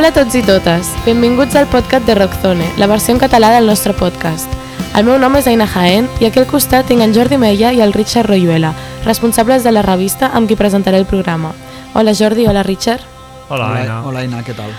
[0.00, 3.66] Hola a tots i totes, benvinguts al podcast de Rockzone, la versió en català del
[3.68, 4.48] nostre podcast.
[4.96, 7.82] El meu nom és Aina Jaén i aquí al costat tinc en Jordi Mella i
[7.84, 8.70] el Richard Royuela,
[9.04, 11.50] responsables de la revista amb qui presentaré el programa.
[11.92, 13.04] Hola Jordi, hola Richard.
[13.50, 14.00] Hola, Aina.
[14.00, 14.72] Hola, Aina, què tal?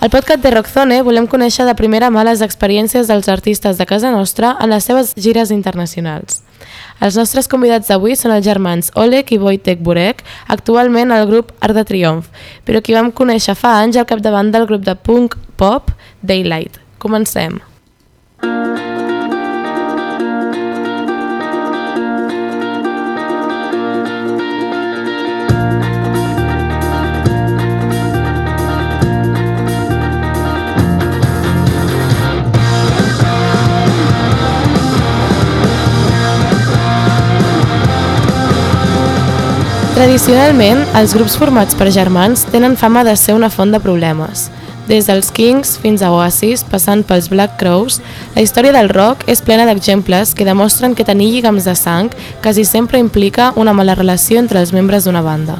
[0.00, 4.12] Al podcast de Rockzone volem conèixer de primera mà les experiències dels artistes de casa
[4.14, 6.44] nostra en les seves gires internacionals.
[7.02, 11.74] Els nostres convidats d'avui són els germans Oleg i Wojtek Burek, actualment al grup Art
[11.74, 12.30] de Triomf,
[12.62, 15.90] però qui vam conèixer fa anys al capdavant del grup de punk pop
[16.22, 16.78] Daylight.
[17.02, 17.58] Comencem.
[39.98, 44.44] Tradicionalment, els grups formats per germans tenen fama de ser una font de problemes.
[44.86, 47.96] Des dels Kings fins a Oasis, passant pels Black Crows,
[48.36, 52.12] la història del rock és plena d'exemples que demostren que tenir lligams de sang
[52.44, 55.56] quasi sempre implica una mala relació entre els membres d'una banda.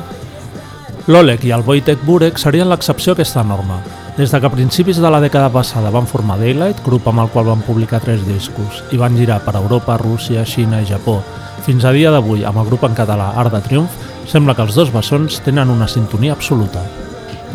[1.11, 3.81] L'Oleg i el Wojtek Burek serien l'excepció a aquesta norma.
[4.15, 7.33] Des de que a principis de la dècada passada van formar Daylight, grup amb el
[7.35, 11.25] qual van publicar tres discos, i van girar per Europa, Rússia, Xina i Japó,
[11.67, 14.77] fins a dia d'avui amb el grup en català Art de Triomf, sembla que els
[14.77, 16.83] dos bessons tenen una sintonia absoluta.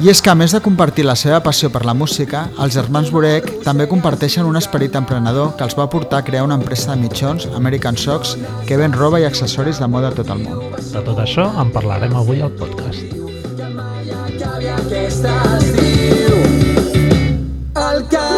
[0.01, 3.11] I és que a més de compartir la seva passió per la música, els germans
[3.13, 7.01] Burek també comparteixen un esperit emprenedor que els va portar a crear una empresa de
[7.03, 8.35] mitjons, American Socks,
[8.67, 10.65] que ven roba i accessoris de moda a tot el món.
[10.89, 13.05] De tot això en parlarem avui al podcast.
[17.73, 18.32] Al carrer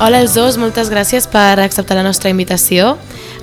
[0.00, 2.94] Hola als dos, moltes gràcies per acceptar la nostra invitació.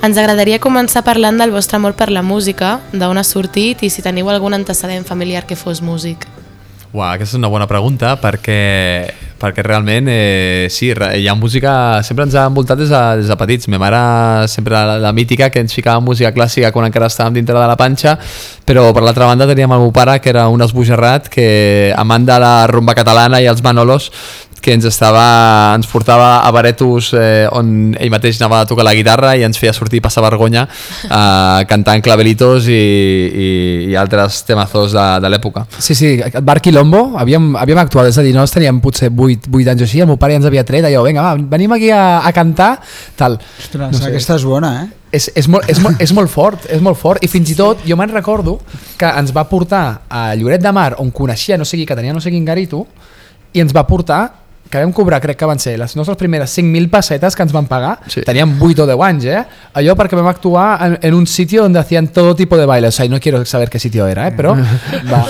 [0.01, 4.01] Ens agradaria començar parlant del vostre amor per la música, d'on ha sortit i si
[4.01, 6.25] teniu algun antecedent familiar que fos músic.
[6.88, 8.57] Uau, aquesta és una bona pregunta perquè,
[9.38, 13.38] perquè realment eh, sí, hi ha música, sempre ens ha envoltat des de, des de
[13.38, 13.69] petits.
[13.69, 17.53] Ma mare sempre la, la mítica que ens ficava música clàssica quan encara estàvem dintre
[17.59, 18.16] de la panxa,
[18.66, 22.40] però per l'altra banda teníem el meu pare que era un esbojarrat que amant de
[22.41, 24.09] la rumba catalana i els manolos
[24.62, 25.23] que ens estava
[25.75, 29.59] ens portava a baretos eh, on ell mateix anava a tocar la guitarra i ens
[29.59, 30.66] feia sortir passar vergonya
[31.06, 33.50] eh, cantant clavelitos i, i,
[33.91, 35.66] i altres temazos de, de l'època.
[35.79, 39.51] Sí, sí, al bar Quilombo havíem, havíem actuat, és a dir, nosaltres teníem potser 8,
[39.53, 41.75] 8 anys o així, el meu pare ja ens havia tret allò, vinga, va, venim
[41.78, 42.78] aquí a, a cantar,
[43.19, 43.38] tal.
[43.59, 44.07] Ostres, no sé.
[44.12, 44.88] aquesta és bona, eh?
[45.17, 47.85] És, és, molt, és, molt, és molt fort, és molt fort, i fins i tot
[47.88, 48.57] jo me'n recordo
[49.00, 52.16] que ens va portar a Lloret de Mar, on coneixia no sé qui, que tenia
[52.16, 52.84] no sé quin garito,
[53.56, 56.89] i ens va portar que vam cobrar, crec que van ser les nostres primeres 5.000
[56.91, 58.22] pessetes que ens van pagar, Sí.
[58.22, 59.44] teníem 8 o 10 anys, eh?
[59.73, 62.97] Allò perquè vam actuar en, en un sitio donde hacían todo tipo de bailes, o
[62.97, 64.31] sea, no quiero saber qué sitio era, eh?
[64.31, 64.55] Però
[65.11, 65.25] va.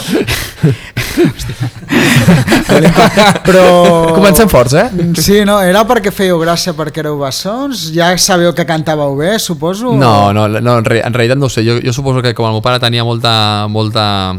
[3.46, 4.14] Però...
[4.16, 4.86] Comencem forts, eh?
[5.20, 7.88] Sí, no, era perquè fèieu gràcia perquè éreu bessons?
[7.96, 9.94] Ja sabeu que cantàveu bé, suposo?
[9.98, 12.48] No, no, no en, re, en realitat no ho sé, jo, jo suposo que com
[12.50, 14.36] el meu pare tenia molta, molta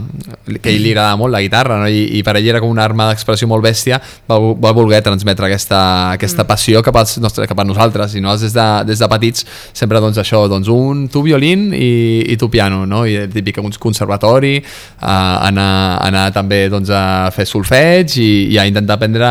[0.49, 1.89] que a ell li agradava molt la guitarra no?
[1.91, 3.99] I, i per ell era com una arma d'expressió molt bèstia
[4.31, 5.81] va, va voler transmetre aquesta,
[6.17, 9.47] aquesta passió cap, als nostres, cap a nosaltres i nosaltres des de, des de petits
[9.73, 13.05] sempre doncs això, doncs un tu violín i, i tu piano, no?
[13.07, 14.57] i el típic un conservatori
[15.01, 19.29] a anar, anar també doncs, a fer solfeig i, i a intentar aprendre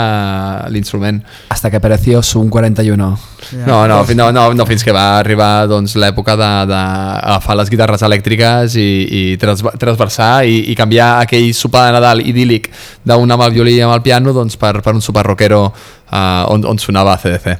[0.69, 3.17] l'instrument Hasta que apareció un 41.
[3.65, 7.55] no, no, fin- no, no, no, fins que va arribar doncs, l'època de, de agafar
[7.57, 12.69] les guitarres elèctriques i, i trans, transversar i, i canviar aquell sopar de Nadal idíl·lic
[13.07, 15.73] d'un amb el violí i amb el piano doncs, per, per un sopar rockero
[16.11, 17.57] uh, on, on sonava CDC.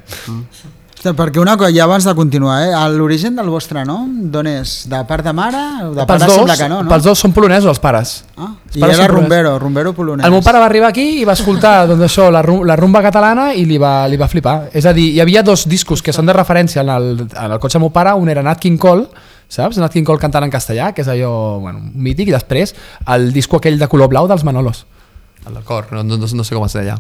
[0.98, 2.72] Ostres, Perquè una cosa, ja abans de continuar, eh?
[2.98, 4.88] l'origen del vostre nom, d'on és?
[4.90, 5.62] De part de mare?
[5.94, 6.90] De Pels pare dos, sembla que no, no?
[6.90, 8.16] pels dos són polonesos els pares.
[8.36, 9.20] Ah, Els I pares era són polonesos.
[9.20, 10.26] rumbero, rumbero polonès.
[10.26, 13.52] El meu pare va arribar aquí i va escoltar doncs, això, la, la rumba catalana
[13.54, 14.58] i li va, li va flipar.
[14.74, 17.60] És a dir, hi havia dos discos que són de referència en el, en el
[17.62, 19.06] cotxe del meu pare, un era Nat King Cole,
[19.48, 19.78] saps?
[19.78, 22.74] Nat King Cole cantant en castellà, que és allò bueno, mític, i després
[23.14, 24.88] el disco aquell de color blau dels Manolos.
[25.48, 26.98] El del cor, no, no, no sé com es deia.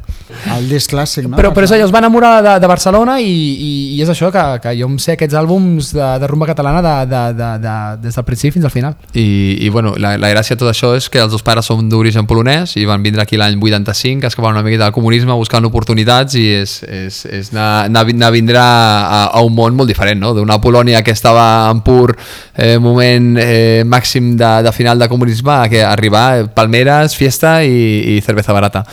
[0.55, 1.35] El disc clàssic, no?
[1.35, 4.29] Però, però és allò, es va enamorar de, de Barcelona i, i, i és això
[4.31, 7.75] que, que jo em sé aquests àlbums de, de rumba catalana de, de, de, de,
[8.05, 8.95] des del principi fins al final.
[9.11, 9.27] I,
[9.65, 12.29] i bueno, la, la gràcia de tot això és que els dos pares són d'origen
[12.29, 16.39] polonès i van vindre aquí l'any 85, que escapaven una miqueta del comunisme buscant oportunitats
[16.39, 20.23] i és, és, és anar, anar, anar a vindre a, a un món molt diferent,
[20.23, 20.31] no?
[20.37, 22.15] d'una Polònia que estava en pur
[22.55, 28.15] eh, moment eh, màxim de, de final de comunisme a que arribar palmeres, fiesta i,
[28.15, 28.85] i cerveza barata.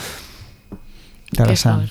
[1.31, 1.89] Interessant.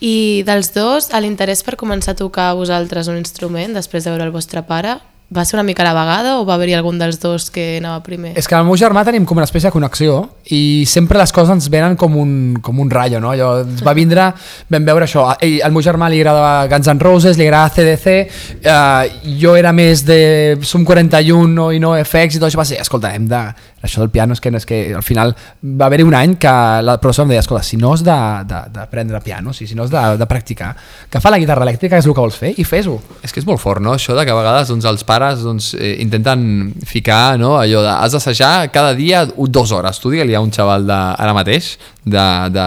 [0.00, 4.26] I dels dos, a l'interès per començar a tocar vosaltres un instrument després de veure
[4.28, 7.16] el vostre pare, va ser una mica a la vegada o va haver-hi algun dels
[7.18, 8.36] dos que anava primer?
[8.38, 10.20] És que amb el meu germà tenim com una espècie de connexió
[10.54, 12.30] i sempre les coses ens venen com un,
[12.62, 13.32] com un ratllo, no?
[13.32, 14.28] Allò, ens va vindre,
[14.70, 17.74] vam veure això, a ell, al meu germà li agradava Guns N' Roses, li agradava
[17.74, 18.14] CDC,
[18.62, 20.20] eh, jo era més de
[20.62, 23.42] Sum 41 no, i no FX i tot això, va ser, escolta, hem de...
[23.86, 26.52] Això del piano és que, és que al final va haver-hi un any que
[26.82, 30.04] la professora em deia, escolta, si no has d'aprendre piano, si, si no has de,
[30.20, 30.74] de practicar,
[31.10, 32.98] que fa la guitarra elèctrica, és el que vols fer, i fes-ho.
[33.26, 33.96] És que és molt fort, no?
[33.96, 37.56] Això de que a vegades doncs, els pares doncs, eh, intenten ficar no?
[37.60, 40.00] allò de has d'assajar cada dia dues hores.
[40.02, 42.66] Tu digue-li a un xaval de, ara mateix de, de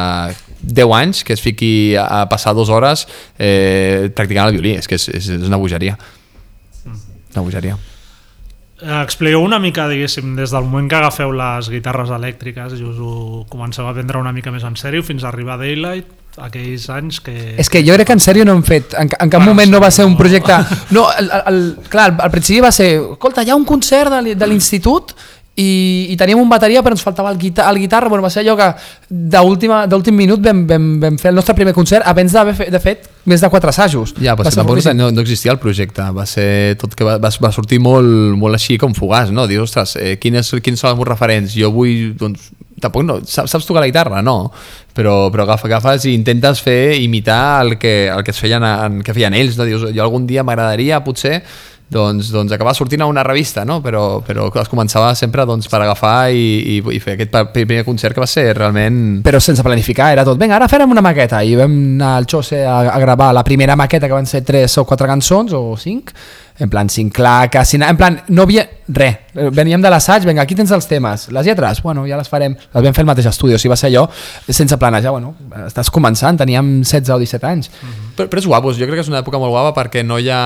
[0.61, 3.05] 10 anys que es fiqui a passar dues hores
[3.37, 4.75] eh, practicant el violí.
[4.79, 5.97] És que és, és, és una bogeria.
[6.85, 7.77] Una bogeria.
[8.81, 13.01] Eh, Expliqueu una mica, diguéssim, des del moment que agafeu les guitarres elèctriques i us
[13.03, 16.85] ho comenceu a prendre una mica més en sèrio fins a arribar a Daylight, aquells
[16.93, 17.35] anys que...
[17.59, 19.73] És que jo crec que en sèrio no hem fet, en, en cap Bueno, moment
[19.73, 20.55] no va ser un projecte...
[20.95, 21.59] No, el, el, el,
[21.91, 25.11] clar, al principi va ser, escolta, hi ha un concert de, de l'institut
[25.59, 25.69] i,
[26.13, 28.55] i teníem un bateria però ens faltava el, guitar el guitarra, bueno, va ser allò
[28.59, 28.69] que
[29.09, 33.09] d'últim minut vam, vam, vam fer el nostre primer concert abans d'haver fe- de fet
[33.29, 34.13] més de quatre assajos.
[34.21, 37.81] Ja, però tampoc no, no existia el projecte, va ser tot que va, va, sortir
[37.83, 38.07] molt,
[38.39, 39.45] molt així com fugaç, no?
[39.49, 41.53] Dius, ostres, eh, quines, quins són els meus referents?
[41.57, 42.49] Jo vull, doncs,
[42.81, 44.23] tampoc no, saps, saps tocar la guitarra?
[44.25, 44.51] No,
[44.95, 49.01] però, però agafa, agafes i intentes fer, imitar el que, el que es feien, en,
[49.05, 49.67] que feien ells, no?
[49.67, 51.41] Dius, jo algun dia m'agradaria, potser,
[51.89, 53.79] doncs, doncs acabar sortint a una revista, no?
[53.81, 58.13] però, però es començava sempre doncs, per agafar i, i, i fer aquest primer concert
[58.13, 59.23] que va ser realment...
[59.25, 61.41] però sense planificar, era tot, vinga, ara farem una maqueta.
[61.41, 64.77] I vam anar al Xose a, a gravar la primera maqueta que van ser tres
[64.77, 66.13] o quatre cançons o cinc,
[66.59, 70.73] en plan cinc claques, en plan, no havia res, veníem de l'assaig, vinga, aquí tens
[70.75, 73.61] els temes, les lletres, bueno, ja les farem, les vam fer al mateix estudi, o
[73.61, 74.05] sigui, va ser allò
[74.43, 75.33] sense planejar, bueno,
[75.69, 77.71] estàs començant, teníem 16 o 17 anys,
[78.19, 80.27] Però, però és guapo, jo crec que és una època molt guapa perquè no hi
[80.27, 80.41] ha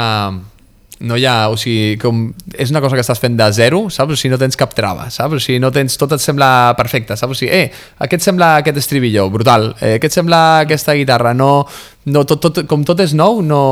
[0.99, 4.13] no hi ha, o sigui, com és una cosa que estàs fent de zero, saps?
[4.13, 5.39] O sigui, no tens cap trava, saps?
[5.39, 7.35] O sigui, no tens, tot et sembla perfecte, saps?
[7.35, 7.71] O sigui, eh,
[8.05, 11.65] aquest sembla aquest estribillo, brutal, eh, aquest sembla aquesta guitarra, no,
[12.05, 13.63] no tot, tot, com tot és nou no,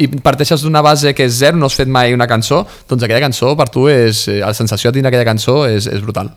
[0.00, 3.22] i parteixes d'una base que és zero, no has fet mai una cançó, doncs aquella
[3.28, 6.32] cançó per tu és, eh, la sensació de tenir aquella cançó és, és brutal.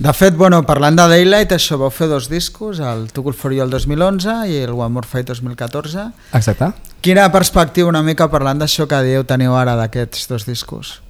[0.00, 3.52] De fet, bueno, parlant de Daylight, això vau fer dos discos, el Too Cool For
[3.52, 6.06] You el 2011 i el One More Fight 2014.
[6.32, 6.70] exacte.
[7.04, 11.02] Quina perspectiva una mica parlant d'això que dieu teniu ara d'aquests dos discos?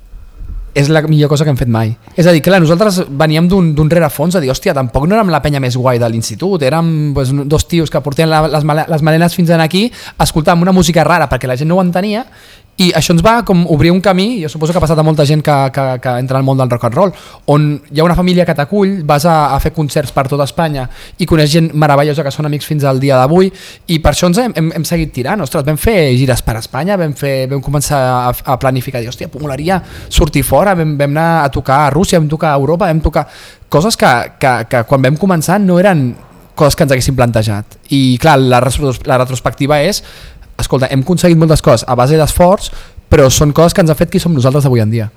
[0.75, 1.91] és la millor cosa que hem fet mai.
[2.15, 5.41] És a dir, clar, nosaltres veníem d'un rerefons a dir, hòstia, tampoc no érem la
[5.43, 9.35] penya més guai de l'institut, érem pues, dos tios que portien la, les, les malenes
[9.35, 9.89] fins aquí,
[10.19, 12.25] escoltàvem una música rara perquè la gent no ho entenia,
[12.81, 15.27] i això ens va com obrir un camí, jo suposo que ha passat a molta
[15.29, 17.11] gent que, que, que entra al món del rock and roll,
[17.53, 20.87] on hi ha una família que t'acull, vas a, a fer concerts per tota Espanya
[21.21, 23.51] i coneix gent meravellosa que són amics fins al dia d'avui,
[23.93, 26.97] i per això ens hem, hem, hem seguit tirant, ostres, vam fer gires per Espanya,
[27.01, 31.53] vam, fer, vam començar a, a planificar, hòstia, molaria sortir fora, vam, vam anar a
[31.53, 33.29] tocar a Rússia, vam tocar a Europa, vam tocar
[33.69, 36.11] coses que, que, que quan vam començar no eren
[36.57, 37.79] coses que ens haguéssim plantejat.
[37.97, 40.03] I clar, la, la retrospectiva és
[40.65, 42.71] escolta, hem aconseguit moltes coses a base d'esforç,
[43.11, 45.11] però són coses que ens ha fet qui som nosaltres avui en dia.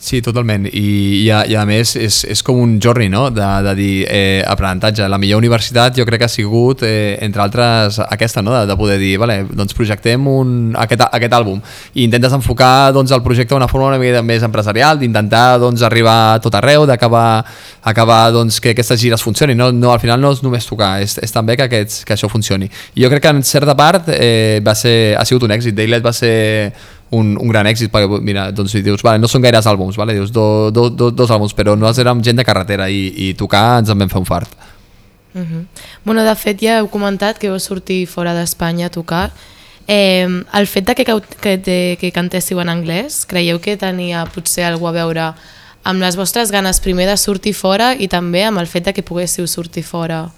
[0.00, 0.64] Sí, totalment.
[0.64, 0.82] I,
[1.20, 4.40] i, a, i a més és, és com un journey, no?, de, de dir eh,
[4.48, 5.04] aprenentatge.
[5.12, 8.76] La millor universitat jo crec que ha sigut, eh, entre altres, aquesta, no?, de, de
[8.80, 11.60] poder dir, vale, doncs projectem un, aquest, aquest àlbum
[11.92, 16.16] i intentes enfocar doncs, el projecte d'una forma una mica més empresarial, d'intentar doncs, arribar
[16.30, 17.44] a tot arreu, d'acabar
[17.84, 19.60] acabar, doncs, que aquestes gires funcionin.
[19.60, 22.32] No, no, al final no és només tocar, és, és també que, aquests, que això
[22.32, 22.70] funcioni.
[22.96, 25.76] I jo crec que en certa part eh, va ser, ha sigut un èxit.
[25.76, 26.72] Daylight va ser
[27.10, 30.14] un, un gran èxit perquè mira, doncs si dius, vale, no són gaires àlbums vale?
[30.14, 33.80] dius, do, do, do, dos àlbums però nosaltres érem gent de carretera i, i tocar
[33.80, 34.54] ens en vam fer un fart
[35.32, 35.66] Uh -huh.
[36.04, 39.30] Bueno, de fet, ja heu comentat que vau sortir fora d'Espanya a tocar.
[39.86, 41.04] Eh, el fet de que,
[41.40, 45.34] que, de, que cantéssiu en anglès, creieu que tenia potser alguna a veure
[45.82, 49.02] amb les vostres ganes primer de sortir fora i també amb el fet de que
[49.02, 50.30] poguéssiu sortir fora?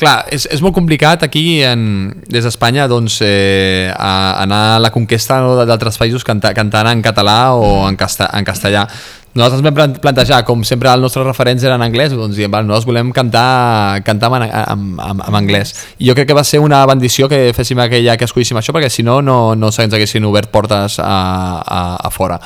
[0.00, 1.80] Clar, és, és molt complicat aquí en,
[2.32, 7.02] des d'Espanya doncs, eh, a, anar a la conquesta no, d'altres països canta, cantant en
[7.04, 8.86] català o en, casta, en castellà.
[9.36, 12.64] Nosaltres vam plan- plantejar, com sempre els nostres referents eren en anglès, doncs diem, val,
[12.66, 15.74] nosaltres volem cantar, cantar en, en, en, en anglès.
[16.00, 18.88] I jo crec que va ser una bendició que féssim aquella, que escollíssim això, perquè
[18.90, 21.12] si no, no, no se'ns haguessin obert portes a,
[21.60, 22.40] a, a fora.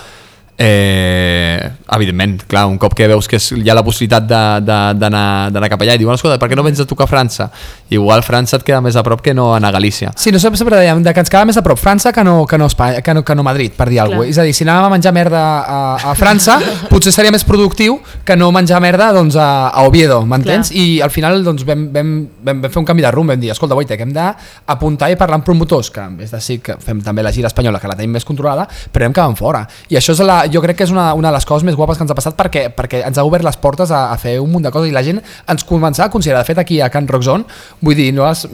[0.56, 4.94] Eh, Evidentment, clar, un cop que veus que és, hi ha la possibilitat de- de-
[4.98, 7.50] d'anar d'anar cap allà i diuen, escolta, per què no vens a tocar a França?
[7.90, 10.10] Igual França et queda més a prop que no anar a Galícia.
[10.16, 12.46] Sí, no sempre, sempre dèiem de que ens quedava més a prop França que no,
[12.46, 14.30] que no, Espanya, que no, que no Madrid, per dir alguna cosa.
[14.30, 16.58] És a dir, si anàvem a menjar merda a, a França,
[16.90, 20.72] potser seria més productiu que no menjar merda doncs, a, a Oviedo, m'entens?
[20.72, 23.50] I al final doncs, vam, vam, vam, vam fer un canvi de rumb, vam dir,
[23.52, 27.22] escolta, Wojtek, hem d'apuntar i parlar amb promotors, que vez de sí que fem també
[27.22, 29.64] la gira espanyola, que la tenim més controlada, però hem quedat fora.
[29.90, 31.98] I això és la, jo crec que és una, una de les coses més guapes
[31.98, 34.50] que ens ha passat perquè, perquè ens ha obert les portes a, a fer un
[34.52, 37.08] munt de coses i la gent ens començava a considerar, de fet aquí a Can
[37.10, 37.44] Rock Zone,
[37.80, 38.46] vull dir, no les,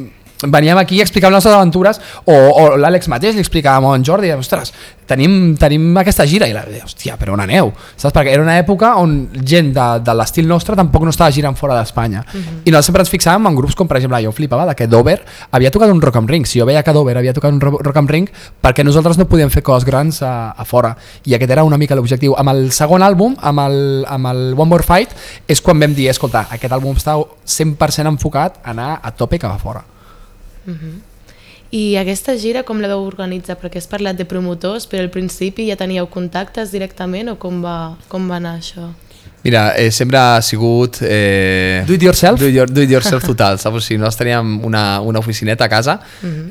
[0.42, 4.04] veníem aquí a explicar les nostres aventures o, o l'Àlex mateix li explicàvem a en
[4.06, 4.72] Jordi ostres,
[5.10, 7.72] tenim, tenim aquesta gira i la hòstia, però on aneu?
[7.96, 8.14] Saps?
[8.14, 11.74] Perquè era una època on gent de, de l'estil nostre tampoc no estava girant fora
[11.76, 12.22] d'Espanya.
[12.64, 15.18] I nosaltres sempre ens fixàvem en grups com per exemple jo flipava de que Dover
[15.50, 16.46] havia tocat un Rock am Ring.
[16.46, 18.30] Si jo veia que Dover havia tocat un ro- Rock am Ring
[18.62, 20.94] perquè nosaltres no podíem fer coses grans a, a fora?
[21.26, 22.36] I aquest era una mica l'objectiu.
[22.38, 23.78] Amb el segon àlbum, amb el,
[24.08, 25.10] amb el One More Fight
[25.50, 29.56] és quan vam dir, escolta, aquest àlbum està 100% enfocat a anar a tope cap
[29.56, 29.82] a fora
[31.70, 33.54] I aquesta gira com la vau organitzar?
[33.60, 37.96] Perquè has parlat de promotors, però al principi ja teníeu contactes directament o com va,
[38.08, 38.90] com va anar això?
[39.42, 40.98] Mira, eh, sempre ha sigut...
[41.00, 42.38] Eh, Do it yourself?
[42.38, 43.76] Do it, your, do it yourself total, saps?
[43.76, 45.98] O sigui, nosaltres teníem una, una oficineta a casa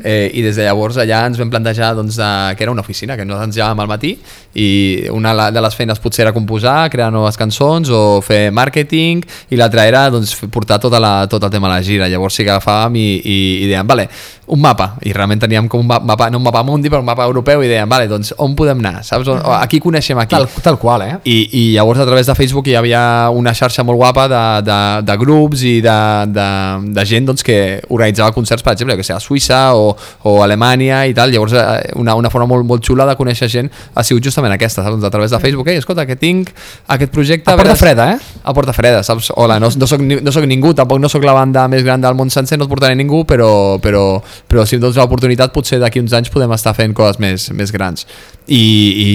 [0.04, 3.16] eh, i des de llavors allà ens vam plantejar doncs, de, que era una oficina,
[3.16, 4.16] que nosaltres ens llevàvem al matí
[4.58, 4.68] i
[5.14, 9.22] una de les feines potser era composar, crear noves cançons o fer màrqueting
[9.54, 12.10] i l'altra era doncs, portar tota la, tot el tema a la gira.
[12.10, 14.08] Llavors sí que agafàvem i, i, i dèiem, vale,
[14.50, 17.10] un mapa, i realment teníem com un ma- mapa, no un mapa mundi, però un
[17.12, 19.30] mapa europeu i dèiem, vale, doncs on podem anar, saps?
[19.30, 20.34] On, aquí coneixem aquí.
[20.34, 21.16] tal, tal qual, eh?
[21.30, 24.80] I, I llavors a través de Facebook hi havia una xarxa molt guapa de, de,
[25.08, 25.98] de grups i de,
[26.34, 26.48] de,
[26.96, 29.92] de gent doncs, que organitzava concerts, per exemple, que sé, a Suïssa o,
[30.24, 31.34] o a Alemanya i tal.
[31.34, 34.84] Llavors eh, una, una forma molt, molt xula de conèixer gent ha sigut justament aquesta,
[34.84, 34.98] saps?
[34.98, 35.70] Doncs a través de Facebook.
[35.72, 36.52] Ei, escolta, que tinc
[36.96, 37.52] aquest projecte...
[37.54, 38.40] A porta freda, eh?
[38.44, 39.32] A porta freda, saps?
[39.36, 42.18] Hola, no, no, soc, no soc ningú, tampoc no sóc la banda més gran del
[42.18, 43.52] món sencer, no et portaré ningú, però,
[43.84, 44.06] però,
[44.50, 47.74] però si em dones l'oportunitat potser d'aquí uns anys podem estar fent coses més, més
[47.76, 48.08] grans.
[48.48, 48.64] I,
[49.06, 49.12] i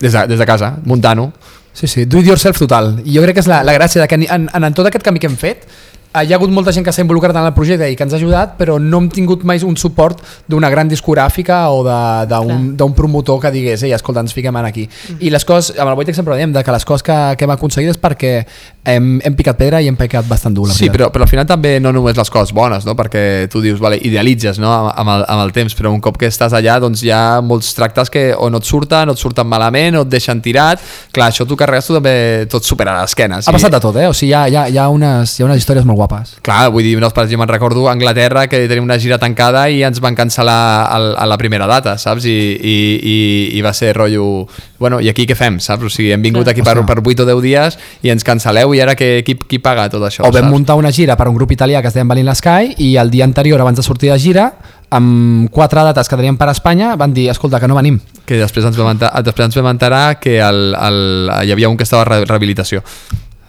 [0.00, 1.30] des, de, des de casa, muntant-ho.
[1.78, 2.96] Sí, sí, do it yourself total.
[3.06, 5.04] I jo crec que és la, la gràcia de que en, en, en tot aquest
[5.06, 5.62] camí que hem fet
[6.14, 8.16] hi ha hagut molta gent que s'ha involucrat en el projecte i que ens ha
[8.16, 13.52] ajudat, però no hem tingut mai un suport d'una gran discogràfica o d'un promotor que
[13.52, 14.88] digués, ei, escolta, ens fiquem aquí.
[15.20, 17.44] I les coses, amb el Wojtek sempre ho diem, de que les coses que, que
[17.44, 18.32] hem aconseguit és perquè
[18.88, 20.66] hem, hem picat pedra i hem picat bastant dur.
[20.68, 22.96] la Sí, però, però al final també no només les coses bones, no?
[22.96, 24.72] perquè tu dius, vale, idealitzes no?
[24.72, 27.42] amb, amb, el, amb el temps, però un cop que estàs allà doncs hi ha
[27.44, 30.80] molts tractes que o no et surten, o et surten malament, o et deixen tirat.
[31.12, 33.42] Clar, això tu carregues tu també tot supera a l'esquena.
[33.44, 34.08] Ha passat de tot, eh?
[34.08, 36.36] O sigui, hi ha, hi ha, hi ha, unes, hi ha unes històries molt guapes.
[36.46, 39.66] Clar, vull dir, no, per exemple, me'n recordo a Anglaterra que tenim una gira tancada
[39.68, 40.56] i ens van cancel·lar
[41.18, 42.24] a la primera data, saps?
[42.30, 43.18] I, i, i,
[43.58, 44.46] i va ser rotllo...
[44.78, 45.82] Bueno, i aquí què fem, saps?
[45.84, 48.80] O sigui, hem vingut aquí per, per 8 o 10 dies i ens cancel·leu i
[48.84, 50.52] ara que, qui, qui paga tot això, O vam saps?
[50.54, 53.26] muntar una gira per un grup italià que es deia Valin l'Sky i el dia
[53.26, 54.52] anterior, abans de sortir de gira,
[54.94, 57.98] amb quatre dates que tenien per a Espanya, van dir, escolta, que no venim.
[58.24, 61.76] que després ens vam, enta- després ens vam enterar que el, el, hi havia un
[61.76, 62.82] que estava a re- rehabilitació.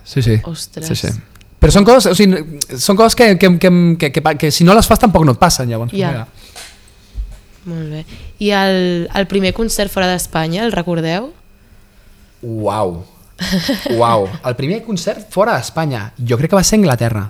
[0.03, 0.39] Sí, sí.
[0.43, 0.87] Ostres.
[0.87, 1.13] Sí, sí.
[1.59, 4.75] Però són coses, o sigui, són coses que, que, que, que, que, que si no
[4.77, 5.91] les fas tampoc no et passen, llavors.
[5.91, 6.13] Ja.
[6.13, 6.27] mira.
[7.69, 8.03] Molt bé.
[8.39, 8.77] I el,
[9.19, 11.33] el primer concert fora d'Espanya, el recordeu?
[12.41, 13.01] Uau.
[13.97, 14.29] Uau.
[14.47, 17.25] El primer concert fora d'Espanya, jo crec que va ser a Anglaterra.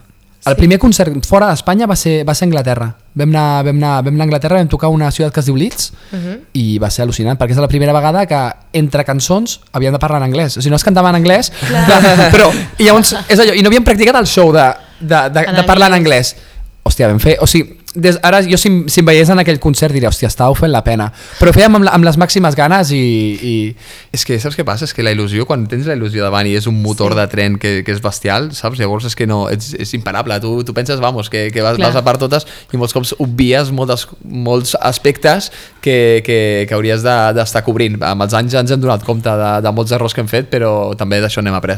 [0.47, 2.85] El primer concert fora d'Espanya va ser, va ser a Anglaterra.
[3.19, 5.57] Vam anar, vam, anar, vam anar a Anglaterra, vam tocar una ciutat que es diu
[5.59, 6.39] Leeds Uh -huh.
[6.53, 10.23] i va ser al·lucinant perquè és la primera vegada que entre cançons havíem de parlar
[10.23, 12.31] en anglès o sigui, no es cantava en anglès clar.
[12.31, 15.63] però i llavors, és allò, i no havíem practicat el show de, de, de, de
[15.63, 16.35] parlar en anglès
[16.83, 19.93] hòstia, vam fer, o sigui des, ara jo si, si em veiés en aquell concert
[19.95, 21.07] diria, hòstia, estàveu fent la pena
[21.39, 22.99] però ho fèiem amb, amb les màximes ganes i,
[23.41, 23.53] i
[24.13, 24.85] És que saps què passa?
[24.85, 27.17] És que la il·lusió, quan tens la il·lusió davant i és un motor Sí.
[27.19, 28.79] de tren que, que és bestial, saps?
[28.79, 30.39] Llavors és que no, és, és imparable.
[30.41, 31.89] Tu, tu penses, vamos, que, que vas, Clar.
[31.89, 37.01] vas a per totes i molts cops obvies moltes, molts aspectes que, que, que hauries
[37.05, 37.97] de- d'estar de, cobrint.
[38.03, 40.93] Amb els anys ens hem donat compte de, de molts errors que hem fet, però
[40.97, 41.77] també d'això n'hem après.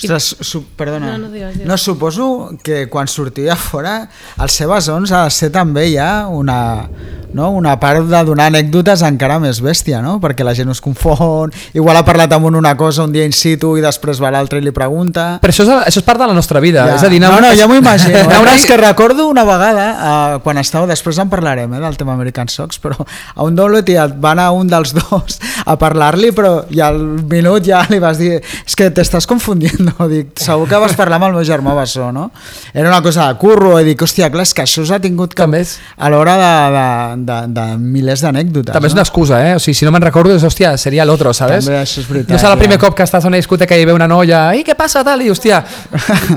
[0.00, 1.12] Ostres, su, perdona.
[1.12, 1.68] No, no, digues, digues.
[1.68, 4.08] no, suposo que quan sortia fora,
[4.40, 6.88] els seves ons ha de ser també ja una,
[7.34, 7.50] no?
[7.50, 10.18] una part de donar anècdotes encara més bèstia, no?
[10.22, 13.34] perquè la gent es confon, igual ha parlat amb un una cosa un dia in
[13.36, 15.38] situ i després va a l'altre i li pregunta...
[15.42, 16.96] però això és, això és part de la nostra vida Ja.
[16.96, 18.18] és a dir, no, no, ja m'ho imagino.
[18.18, 21.98] A No, és que recordo una vegada, uh, quan estava, després en parlarem eh, del
[22.00, 26.32] tema American Sox, però a un doble tia va anar un dels dos a parlar-li,
[26.36, 26.98] però i al
[27.30, 31.18] minut ja li vas dir és que t'estàs confundiendo no, dic, segur que vas parlar
[31.20, 32.30] amb el meu germà Bessó, no?
[32.72, 35.42] Era una cosa de curro, i dic, hòstia, clar, és que això s'ha tingut que...
[35.42, 36.86] També és- A l'hora de, de,
[37.28, 39.54] de, de milers d'anècdotes, També és una excusa, eh?
[39.56, 41.64] O sigui, si no me'n recordo, és, hòstia, seria l'altre, ¿sabes?
[41.66, 42.84] També això és veritat, No serà el primer ja.
[42.86, 45.20] cop que estàs a una discoteca i ve una noia, i què passa, tal?
[45.22, 45.62] I, hòstia,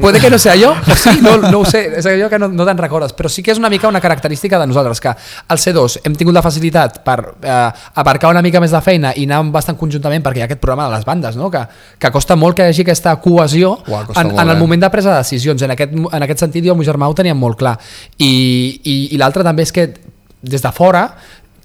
[0.02, 2.48] puede que no sea jo, o sí, no, no ho sé, és allò que no,
[2.52, 5.58] no te'n recordes, però sí que és una mica una característica de nosaltres, que al
[5.62, 7.70] C2 hem tingut la facilitat per eh,
[8.02, 10.90] aparcar una mica més de feina i anar bastant conjuntament, perquè hi ha aquest programa
[10.90, 11.50] de les bandes, no?
[11.54, 11.62] que,
[12.00, 15.14] que costa molt que hi hagi aquesta cohesió en, molt, en el moment de presa
[15.14, 15.62] de decisions.
[15.62, 17.78] En aquest, en aquest sentit, jo i el meu germà ho teníem molt clar.
[18.18, 18.34] I,
[18.82, 19.92] i, i l'altre també és que
[20.44, 21.08] des de fora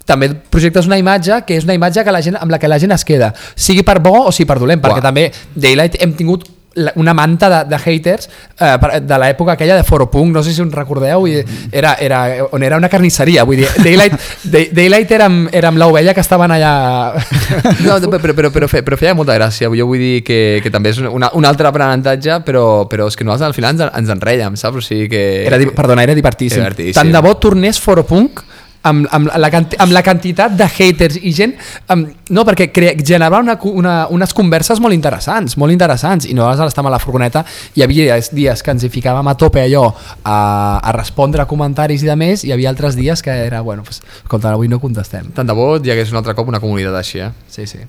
[0.09, 2.79] també projectes una imatge que és una imatge que la gent, amb la que la
[2.81, 5.05] gent es queda, sigui per bo o sigui per dolent, perquè Uau.
[5.05, 6.47] també Daylight hem tingut
[6.95, 10.71] una manta de, de haters eh, de l'època aquella de Foropunk, no sé si us
[10.71, 11.39] recordeu, i
[11.71, 12.21] era, era,
[12.51, 14.15] on era una carnisseria, vull dir, Daylight,
[14.53, 16.73] Day, Daylight érem, érem l'ovella que estaven allà...
[17.83, 19.69] No, però, però, però, però, fe- però feia molta gràcia.
[19.73, 23.25] Jo vull dir que, que també és una, un altre aprenentatge, però, però és que
[23.25, 24.77] nosaltres al final ens, ens enreiem, saps?
[24.77, 25.23] O sigui que...
[25.47, 26.61] Era, perdona, era divertíssim.
[26.61, 26.97] Divertíssim.
[26.99, 28.43] Tant de bo tornés Foropunk
[28.83, 31.55] amb, amb, la, amb la quantitat de haters i gent...
[31.91, 36.73] Amb, no, perquè crea, generava una, una, unes converses molt interessants, molt interessants, i nosaltres
[36.73, 37.43] estàvem a la furgoneta
[37.75, 40.37] i hi havia dies que ens hi ficàvem a tope allò a,
[40.79, 43.83] a respondre a comentaris i de més, i hi havia altres dies que era, bueno,
[43.83, 45.31] pues, escolta, avui no contestem.
[45.35, 47.31] Tant de bo hi hagués un altre cop una comunitat així, eh?
[47.51, 47.83] Sí, sí.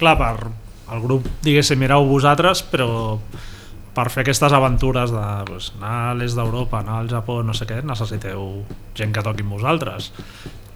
[0.00, 0.34] Clar, per
[0.90, 3.18] el grup, diguéssim, éreu vosaltres, però
[3.94, 7.66] per fer aquestes aventures de pues, anar a l'est d'Europa, anar al Japó, no sé
[7.68, 8.62] què, necessiteu
[8.98, 10.12] gent que toqui amb vosaltres.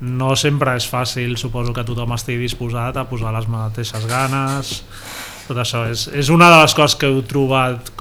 [0.04, 4.74] No sempre és fàcil, suposo que tothom estigui disposat a posar les mateixes ganes,
[5.46, 5.84] tot això.
[5.90, 7.92] És, és una de les coses que heu trobat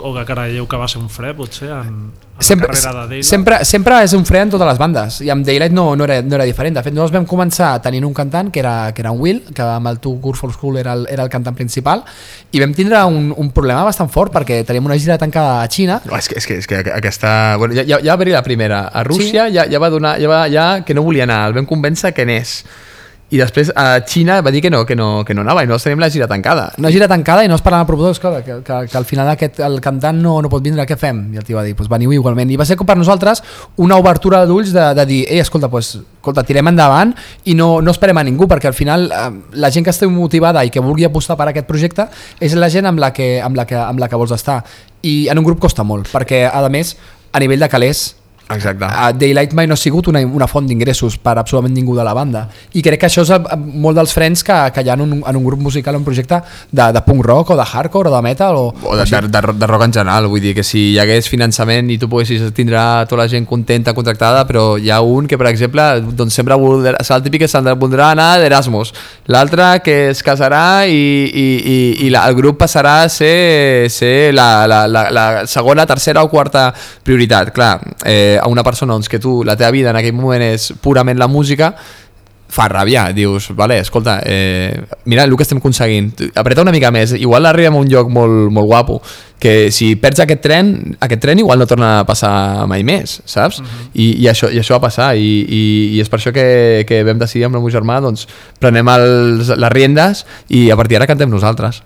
[0.00, 1.96] o, que creieu que va ser un fre, potser, en,
[2.38, 3.28] en sempre, la carrera de Daylight?
[3.28, 6.20] sempre, sempre és un fre en totes les bandes i amb Daylight no, no, era,
[6.22, 9.12] no era diferent de fet nosaltres vam començar tenint un cantant que era, que era
[9.14, 12.04] un Will, que amb el Two Good for School era el, era el cantant principal
[12.52, 16.00] i vam tindre un, un problema bastant fort perquè teníem una gira tancada a Xina
[16.08, 17.56] No, és que, és que, és que aquesta...
[17.58, 18.84] Bueno, ja, ja, ja va venir la primera.
[18.88, 19.56] A Rússia sí.
[19.56, 20.16] ja, ja va donar...
[20.20, 22.62] Ja, va, ja que no volia anar, el vam convèncer que anés.
[23.28, 25.90] I després a Xina va dir que no, que no, que no anava i nosaltres
[25.90, 26.70] tenim la gira tancada.
[26.78, 29.04] una gira tancada i no es parlava amb el promotor escolta, que, que, que al
[29.04, 31.26] final aquest, el cantant no, no pot vindre, què fem?
[31.34, 33.42] I el tio va dir, pues veniu igualment i va ser com per nosaltres
[33.76, 37.12] una obertura d'ulls de, de dir, ei, escolta, pues, escolta, tirem endavant
[37.44, 39.28] i no, no esperem a ningú perquè al final eh,
[39.60, 42.08] la gent que estigui motivada i que vulgui apostar per aquest projecte
[42.40, 44.62] és la gent amb la que, amb la que, amb la que vols estar
[45.04, 46.96] i en un grup costa molt perquè a més
[47.32, 48.06] a nivell de calés
[48.48, 48.84] Exacte.
[48.88, 52.14] a Daylight mai no ha sigut una, una font d'ingressos per absolutament ningú de la
[52.16, 55.12] banda i crec que això és molt dels frens que, que hi ha en un,
[55.20, 58.22] en un grup musical, un projecte de, de punk rock o de hardcore o de
[58.22, 60.98] metal o, O de, de, de, de rock en general, vull dir que si hi
[61.00, 65.26] hagués finançament i tu poguessis tindre tota la gent contenta, contractada, però hi ha un
[65.28, 65.84] que, per exemple,
[66.16, 68.92] doncs sempre voldrà, serà el típic que se'n voldrà anar d'Erasmus,
[69.32, 74.32] l'altre que es casarà i, i, i, i la, el grup passarà a ser, ser
[74.34, 76.68] la, la, la, la segona, tercera o quarta
[77.04, 77.52] prioritat.
[77.54, 77.72] Clar,
[78.04, 81.18] eh, a una persona doncs, que tu, la teva vida en aquell moment és purament
[81.18, 81.74] la música,
[82.48, 87.12] fa ràbia, dius, vale, escolta, eh, mira el que estem aconseguint, apreta una mica més,
[87.12, 88.96] igual arribem a un lloc molt, molt guapo,
[89.38, 90.72] que si perds aquest tren,
[91.04, 93.60] aquest tren igual no torna a passar mai més, saps?
[93.92, 95.62] I, i, això, I això va passar, i, i,
[95.98, 96.48] i és per això que,
[96.88, 98.24] que vam decidir amb el meu germà, doncs,
[98.58, 101.82] prenem els, les riendes i a partir d'ara cantem nosaltres.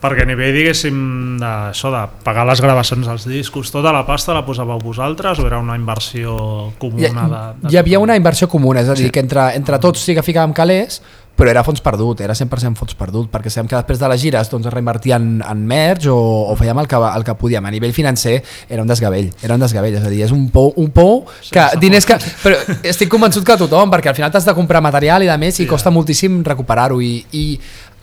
[0.00, 1.00] Perquè a nivell, diguéssim,
[1.42, 5.58] d'això, de pagar les gravacions dels discos, tota la pasta la posàveu vosaltres o era
[5.60, 6.36] una inversió
[6.70, 7.26] hi, comuna?
[7.28, 10.16] De, de hi havia una inversió comuna, és a dir, que entre, entre tots sí
[10.16, 11.02] que ficàvem calés
[11.40, 14.50] però era fons perdut, era 100% fons perdut perquè sabem que després de les gires
[14.52, 16.16] doncs, es reinvertien en merch o,
[16.52, 17.64] o fèiem el que, el que podíem.
[17.64, 18.36] A nivell financer
[18.68, 21.64] era un desgavell era un desgavell, és a dir, és un pou, un pou que
[21.80, 22.60] diners que, però
[22.92, 25.68] estic convençut que tothom perquè al final t'has de comprar material i de més i
[25.70, 27.46] costa moltíssim recuperar-ho i, i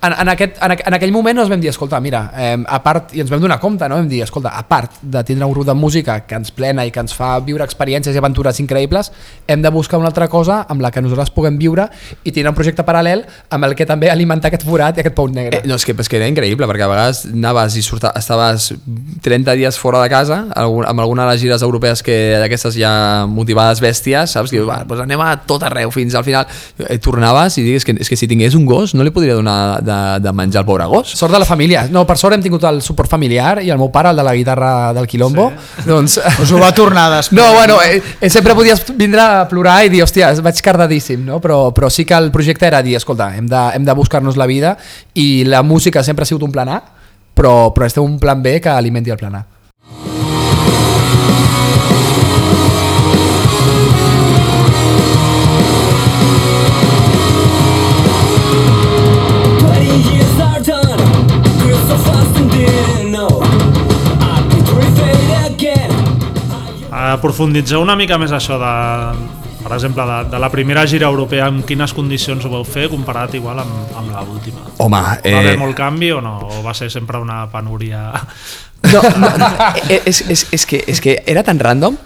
[0.02, 3.16] en, en, aquest, en, en aquell moment ens vam dir, escolta, mira, eh, a part,
[3.18, 3.98] i ens vam donar compte, no?
[3.98, 6.92] vam dir, escolta, a part de tindre un grup de música que ens plena i
[6.94, 9.10] que ens fa viure experiències i aventures increïbles,
[9.48, 11.88] hem de buscar una altra cosa amb la que nosaltres puguem viure
[12.24, 15.32] i tindre un projecte paral·lel amb el que també alimentar aquest forat i aquest pou
[15.34, 15.64] negre.
[15.64, 18.70] Eh, no, és que, és que era increïble, perquè a vegades anaves i surta, estaves
[19.26, 23.82] 30 dies fora de casa, amb alguna de les gires europees que d'aquestes ja motivades
[23.82, 24.54] bèsties, saps?
[24.54, 26.46] Que va, doncs anem a tot arreu fins al final.
[26.86, 29.87] Eh, tornaves i digues que, és que si tingués un gos no li podria donar
[29.88, 31.13] de, de menjar al pobre gos.
[31.17, 31.86] Sort de la família.
[31.91, 34.36] No, per sort hem tingut el suport familiar i el meu pare, el de la
[34.36, 35.88] guitarra del Quilombo, sí.
[35.88, 36.19] doncs...
[36.43, 37.39] Us ho va tornar després.
[37.39, 41.41] No, bueno, eh, eh, sempre podies vindre a plorar i dir, hòstia, vaig cardadíssim, no?
[41.43, 44.50] Però, però sí que el projecte era dir, escolta, hem de, hem de buscar-nos la
[44.50, 44.76] vida
[45.15, 46.82] i la música sempre ha sigut un plan A,
[47.38, 49.45] però, però este un plan B que alimenti el plan A.
[67.22, 68.74] profunditzeu una mica més això de,
[69.63, 73.36] per exemple, de, de la primera gira europea, en quines condicions ho vau fer comparat
[73.39, 74.65] igual amb, amb l'última?
[74.84, 76.38] Home, Va haver eh, molt canvi o no?
[76.48, 78.10] O va ser sempre una penúria?
[78.93, 79.48] No, no, no.
[79.89, 81.98] Eh, és, és, és, que, és que era tan random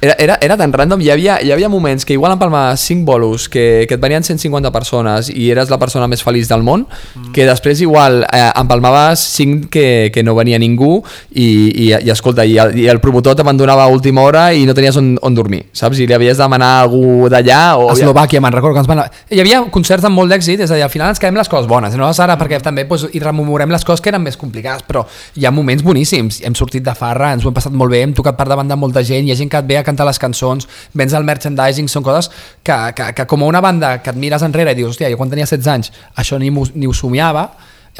[0.00, 3.48] era, era, era tan random, hi havia, hi havia moments que igual empalmar 5 bolos
[3.48, 7.32] que, que et venien 150 persones i eres la persona més feliç del món, mm.
[7.36, 12.46] que després igual eh, empalmaves 5 que, que no venia ningú i, i, i escolta,
[12.48, 15.66] i el, i el promotor t'abandonava a última hora i no tenies on, on dormir,
[15.76, 16.00] saps?
[16.00, 17.90] I li havies de demanar a algú d'allà o...
[17.92, 19.04] A Eslovàquia, me'n recordo que ens van...
[19.28, 21.68] Hi havia concerts amb molt d'èxit, és a dir, al final ens quedem les coses
[21.68, 25.04] bones, no ara perquè també doncs, hi rememorem les coses que eren més complicades, però
[25.36, 28.16] hi ha moments boníssims, hem sortit de farra, ens ho hem passat molt bé, hem
[28.16, 30.18] tocat per davant de molta gent, hi ha gent que et ve a cantar les
[30.22, 32.30] cançons, vens el merchandising, són coses
[32.62, 35.18] que, que, que com a una banda que et mires enrere i dius, hòstia, jo
[35.20, 36.48] quan tenia 16 anys això ni,
[36.78, 37.50] ni ho somiava,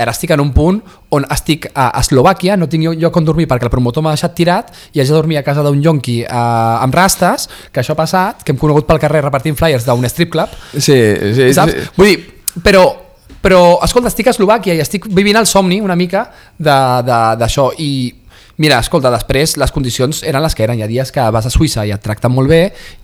[0.01, 0.79] ara estic en un punt
[1.13, 4.71] on estic a Eslovàquia, no tinc lloc on dormir perquè el promotor m'ha deixat tirat
[4.95, 8.45] i haig de dormir a casa d'un yonqui eh, amb rastes, que això ha passat,
[8.47, 10.97] que hem conegut pel carrer repartint flyers d'un strip club, Sí,
[11.37, 11.75] sí, saps?
[11.75, 11.91] sí.
[11.99, 12.17] Vull dir,
[12.65, 12.85] però,
[13.43, 16.25] però, escolta, estic a Eslovàquia i estic vivint el somni una mica
[16.57, 17.91] d'això i
[18.61, 20.77] Mira, escolta, després les condicions eren les que eren.
[20.77, 22.59] Hi ha dies que vas a Suïssa i et tracten molt bé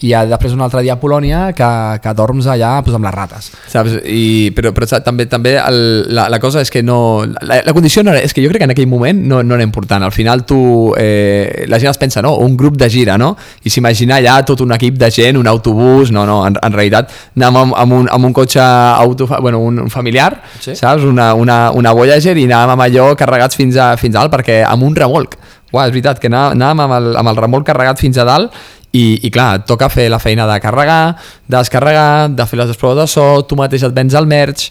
[0.05, 1.69] i hi ha després un altre dia a Polònia que,
[2.05, 3.49] que dorms allà pues, amb les rates.
[3.73, 3.95] saps?
[4.05, 5.79] I, però, però també també el,
[6.12, 8.61] la, la cosa és que no la, la condició no era, és que jo crec
[8.61, 12.03] que en aquell moment no, no era important, al final tu eh, la gent es
[12.05, 12.35] pensa, no?
[12.45, 13.33] un grup de gira no?
[13.64, 17.16] i s'imagina allà tot un equip de gent un autobús, no, no, en, en realitat
[17.37, 20.77] anàvem amb, amb, un, amb un cotxe auto, bueno, un, un familiar, Sí.
[20.77, 21.05] saps?
[21.09, 24.61] Una, una, una Voyager i anàvem amb allò carregats fins a, fins a dalt perquè
[24.66, 25.37] amb un remolc
[25.77, 28.53] Uah, és veritat que anà- anàvem amb el, amb el remolc carregat fins a dalt
[28.97, 32.77] i, i clar, et toca fer la feina de carregar, de descarregar, de fer les
[32.81, 34.71] proves de so, tu mateix et vens el merch,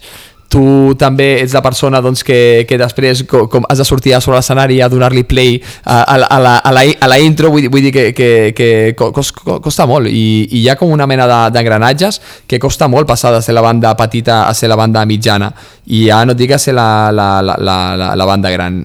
[0.50, 4.20] tu també ets la persona doncs, que, que després co- com has de sortir a
[4.22, 7.66] sobre l'escenari a donar-li play a, a, a, la, a, la, a la intro, vull
[7.70, 10.90] vull dir que, que, que co- cos, co- costa molt i, i hi ha com
[10.94, 14.70] una mena de- d'engranatges que costa molt passar de ser la banda petita a ser
[14.70, 15.50] la banda mitjana
[15.86, 18.84] i ja no et dic a ser la, la, la, la, la banda gran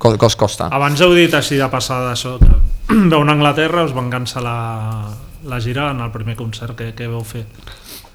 [0.00, 2.48] cos, cos costa Abans heu dit així de passada això, que
[3.12, 4.56] veu a Anglaterra, us van cancel·lar
[5.50, 7.44] la gira en el primer concert que, que vau fer.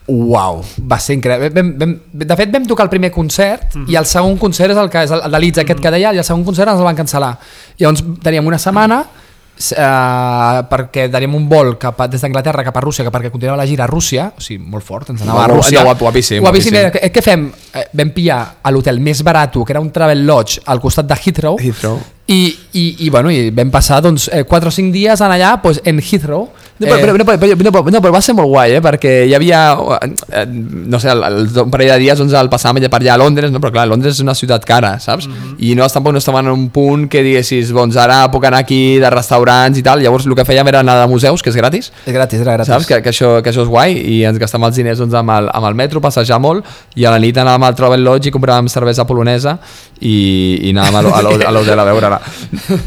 [0.07, 1.47] Uau, va ser increïble.
[1.55, 3.87] Vam, vam, de fet, vam tocar el primer concert Mhm.
[3.89, 6.11] i el segon concert és el que és el, el de Leeds, aquest que deia,
[6.13, 7.31] i el segon concert ens el van cancel·lar.
[7.79, 9.09] Llavors teníem una setmana s-
[9.57, 13.61] eh, perquè teníem un vol cap a, des d'Anglaterra cap a Rússia, que perquè continuava
[13.61, 15.83] la gira a Rússia, o sigui, molt fort, ens anava a Rússia.
[15.83, 16.73] guap- guapíssim, guapíssim.
[16.73, 16.99] guapíssim.
[17.01, 17.47] Era, què, fem?
[17.73, 21.15] Eh, vam pillar a l'hotel més barat, que era un Travel Lodge al costat de
[21.23, 21.99] Heathrow, Heathrow.
[22.27, 22.41] i,
[22.73, 25.81] i, i, bueno, i vam passar doncs, eh, 4 o 5 dies en allà pues,
[25.85, 26.49] en Heathrow.
[26.77, 28.81] No, però, però, no, però, no, però, no, però va ser molt guai, eh?
[28.83, 29.59] perquè hi havia,
[30.35, 33.13] eh, no sé, el, el, un parell de dies doncs, el passàvem allà per allà
[33.13, 33.61] a Londres, no?
[33.63, 35.29] però clar, Londres és una ciutat cara, saps?
[35.63, 38.97] I no, tampoc no estàvem en un punt que diguessis, doncs ara puc anar aquí
[38.99, 41.93] de restaurants i tal, llavors el que fèiem era anar de museus, que és gratis,
[42.05, 42.73] És gratis, era gratis.
[42.73, 42.89] saps?
[42.91, 45.47] Que, que, això, que això és guai i ens gastàvem els diners doncs, amb, el,
[45.55, 46.67] amb el metro, passejar molt
[46.99, 49.55] i a la nit anàvem al Travel Lodge i compràvem cervesa polonesa
[50.01, 52.19] i, i anàvem a l'ho- a a l'hotel a veure-la.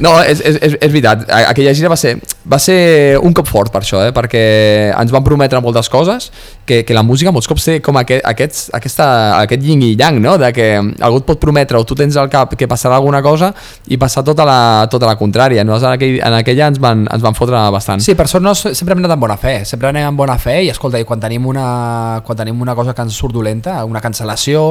[0.05, 3.73] No, és, és, és, és veritat, aquella gira va ser, va ser un cop fort
[3.79, 4.13] per això, eh?
[4.15, 4.43] perquè
[4.91, 6.29] ens van prometre moltes coses
[6.67, 9.07] que, que la música molts cops té com aquest, aquests, aquesta,
[9.39, 10.37] aquest yin i yang, no?
[10.41, 13.53] de que algú et pot prometre o tu tens al cap que passarà alguna cosa
[13.89, 15.65] i passar tota la, tota la contrària.
[15.65, 18.03] Nosaltres en, aquell, en aquella ens van, ens van fotre bastant.
[18.05, 20.59] Sí, per sort no, sempre hem anat amb bona fe, sempre anem amb bona fe
[20.67, 21.69] i escolta, i quan tenim una,
[22.27, 24.65] quan tenim una cosa que ens surt dolenta, una cancel·lació,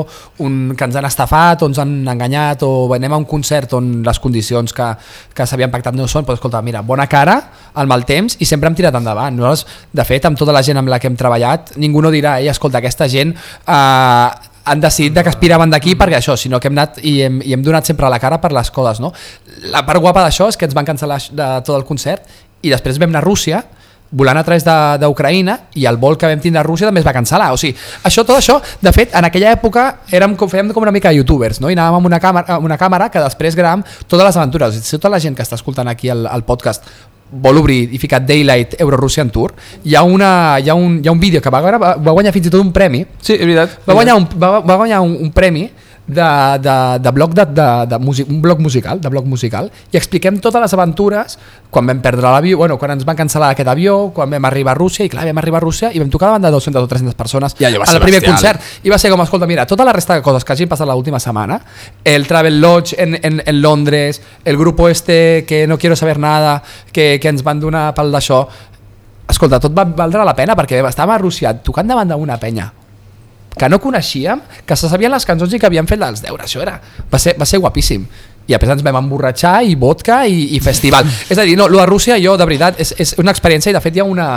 [0.44, 4.02] un, que ens han estafat o ens han enganyat o anem a un concert on
[4.06, 4.92] les condicions que,
[5.34, 7.38] que s'havien pactat no són, doncs escolta, mira, bona cara
[7.78, 9.38] al mal temps i sempre hem tirat endavant.
[9.38, 12.38] Nosaltres, de fet, amb tota la gent amb la que hem treballat, ningú no dirà,
[12.42, 14.30] ei, escolta, aquesta gent eh,
[14.68, 17.56] han decidit de que aspiraven d'aquí perquè això, sinó que hem anat i hem, i
[17.56, 19.14] hem donat sempre la cara per les coses, no?
[19.72, 22.28] La part guapa d'això és que ens van cancel·lar de tot el concert
[22.62, 23.64] i després vam anar a Rússia
[24.12, 27.16] volant a través d'Ucraïna i el vol que vam tindre a Rússia també es va
[27.16, 27.76] cancel·lar o sigui,
[28.08, 31.72] això, tot això, de fet, en aquella època érem, fèiem com una mica youtubers no?
[31.72, 34.96] i anàvem amb una càmera, amb una càmera que després gravàvem totes les aventures, si
[34.96, 36.88] tota la gent que està escoltant aquí el, el podcast
[37.32, 41.08] vol obrir i ficar Daylight Euro Russian Tour hi ha, una, hi ha, un, hi
[41.08, 43.44] ha un vídeo que va, va, va guanyar fins i tot un premi Sí, és
[43.44, 43.80] veritat.
[43.88, 45.70] va guanyar un, va, va guanyar un, un premi
[46.08, 49.98] de, de, de blog de, de, de music, un blog musical, de blog musical i
[50.00, 51.38] expliquem totes les aventures
[51.70, 54.80] quan vam perdre l'avió, bueno, quan ens van cancel·lar aquest avió, quan vam arribar a
[54.80, 57.18] Rússia i clar, vam arribar a Rússia i vam tocar davant de 200 o 300
[57.20, 58.38] persones I allò va al primer bestial.
[58.38, 60.88] concert i va ser com, escolta, mira, tota la resta de coses que hagin passat
[60.88, 61.60] l'última setmana,
[62.04, 66.64] el Travel Lodge en, en, en Londres, el grupo este que no quiero saber nada,
[66.92, 68.46] que, que ens van donar pel d'això,
[69.28, 72.72] escolta, tot va valdre la pena perquè estàvem a Rússia tocant davant d'una penya
[73.58, 76.64] que no coneixíem, que se sabien les cançons i que havien fet els deures, això
[76.64, 76.80] era,
[77.12, 78.08] va ser, va ser guapíssim.
[78.48, 81.08] I després ens vam emborratxar i vodka i, i festival.
[81.32, 83.76] és a dir, no, lo de Rússia jo de veritat és, és una experiència i
[83.76, 84.28] de fet hi ha una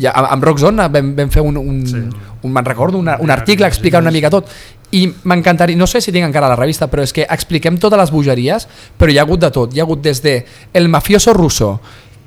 [0.00, 2.02] hi ha, amb Rockzone vam, vam fer un, un, sí.
[2.42, 4.50] un me'n recordo, una, un article explicant una mica tot.
[4.92, 8.10] I m'encantaria, no sé si tinc encara la revista però és que expliquem totes les
[8.12, 8.66] bogeries
[8.98, 10.40] però hi ha hagut de tot, hi ha hagut des de
[10.74, 11.76] el mafioso russo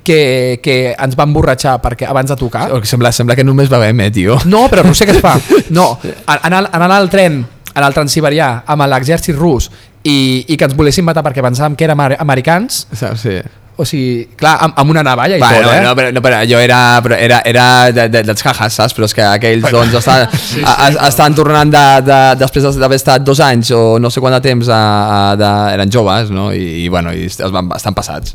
[0.06, 4.10] que, que ens va emborratxar perquè abans de tocar sembla, sembla que només bevem, eh,
[4.14, 4.38] tio.
[4.46, 5.34] no, però no sé què es fa.
[5.76, 5.98] No,
[6.30, 7.42] anar, anar al tren,
[7.74, 9.68] anar al Transiberià amb l'exèrcit rus
[10.06, 13.26] i, i que ens volessin matar perquè pensàvem que érem amer- americans, Saps?
[13.26, 13.40] Sí.
[13.76, 15.80] O sigui, clar, amb, amb una navalla i Va, tot, no, eh?
[15.84, 18.94] no, però, no, però jo era, però era, era de, de, dels jajas, saps?
[18.96, 22.64] Però és que aquells doncs estan, sí, sí, a, a, estan tornant de, de, després
[22.80, 26.32] d'haver estat dos anys o no sé quant de temps a, a, de, eren joves,
[26.32, 26.48] no?
[26.56, 28.32] I, i bueno, i es van, estan passats.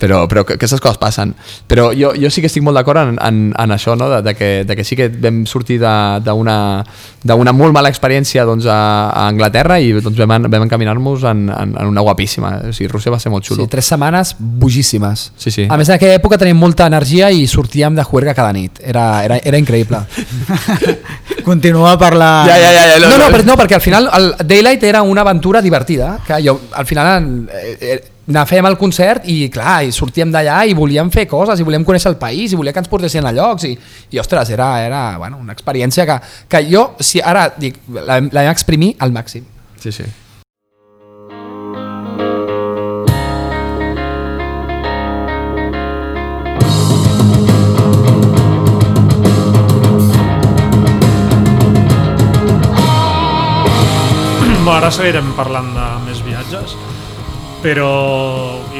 [0.00, 1.36] Però, però que, que aquestes coses passen.
[1.70, 4.10] Però jo, jo sí que estic molt d'acord en, en, en això, no?
[4.10, 6.58] De, de, que, de que sí que vam sortir de- d'una
[7.22, 8.78] d'una molt mala experiència doncs, a,
[9.12, 12.54] a Anglaterra i doncs, vam, vam encaminar-nos en, en, en una guapíssima.
[12.70, 13.64] O sigui, Rússia va ser molt xulo.
[13.64, 14.34] Sí, tres setmanes
[14.80, 15.32] bojíssimes.
[15.36, 15.66] Sí, sí.
[15.68, 18.80] A més, en aquella època teníem molta energia i sortíem de juerga cada nit.
[18.80, 20.00] Era, era, era increïble.
[21.44, 22.30] Continua per la...
[22.48, 25.22] Ja, ja, ja, ja, No, no, però, no, perquè al final el Daylight era una
[25.22, 27.98] aventura divertida, que jo al final eh, eh,
[28.30, 31.84] anar fèiem el concert i clar, i sortíem d'allà i volíem fer coses i volíem
[31.84, 33.72] conèixer el país i volíem que ens portessin a llocs i,
[34.14, 38.46] i ostres, era, era bueno, una experiència que, que jo, si ara dic, la, la
[38.46, 39.46] vam exprimir al màxim.
[39.80, 40.04] Sí, sí.
[54.80, 56.72] Ara seguirem parlant de més viatges,
[57.60, 57.88] però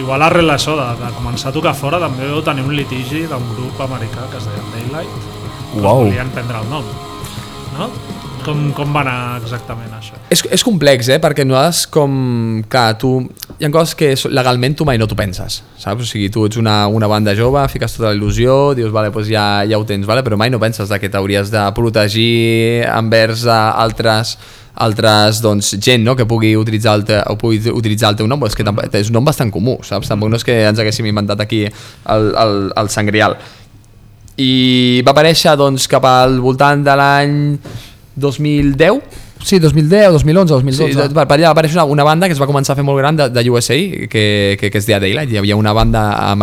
[0.01, 3.45] igual arrel això de, de començar a tocar fora també veu tenir un litigi d'un
[3.53, 5.27] grup americà que es deia Daylight,
[5.75, 6.07] que Uau.
[6.07, 6.89] volien prendre el nom.
[7.77, 7.91] No?
[8.45, 10.17] Com, com va anar exactament això?
[10.33, 11.19] És, és complex, eh?
[11.21, 12.13] Perquè nosaltres com...
[12.73, 13.13] Clar, tu...
[13.61, 16.07] Hi ha coses que legalment tu mai no t'ho penses, saps?
[16.07, 19.29] O sigui, tu ets una, una banda jove, fiques tota la il·lusió, dius, vale, doncs
[19.29, 20.25] ja, ja ho tens, vale?
[20.25, 24.39] però mai no penses que t'hauries de protegir envers a altres
[24.81, 26.15] altres doncs, gent no?
[26.17, 29.19] que pugui utilitzar el, te, o pugui utilitzar el teu nom, és que és un
[29.19, 30.09] nom bastant comú, saps?
[30.09, 33.37] Tampoc no és que ens haguéssim inventat aquí el, el, el sangrial.
[34.41, 37.37] I va aparèixer doncs, cap al voltant de l'any
[38.19, 39.03] 2010,
[39.43, 41.15] Sí, 2010, 2011, Sí, 2012.
[41.15, 42.99] per, per allà va aparèixer una, una banda que es va començar a fer molt
[43.01, 45.31] gran de, de USA, que, que, que es deia Daylight.
[45.33, 46.03] Hi havia una banda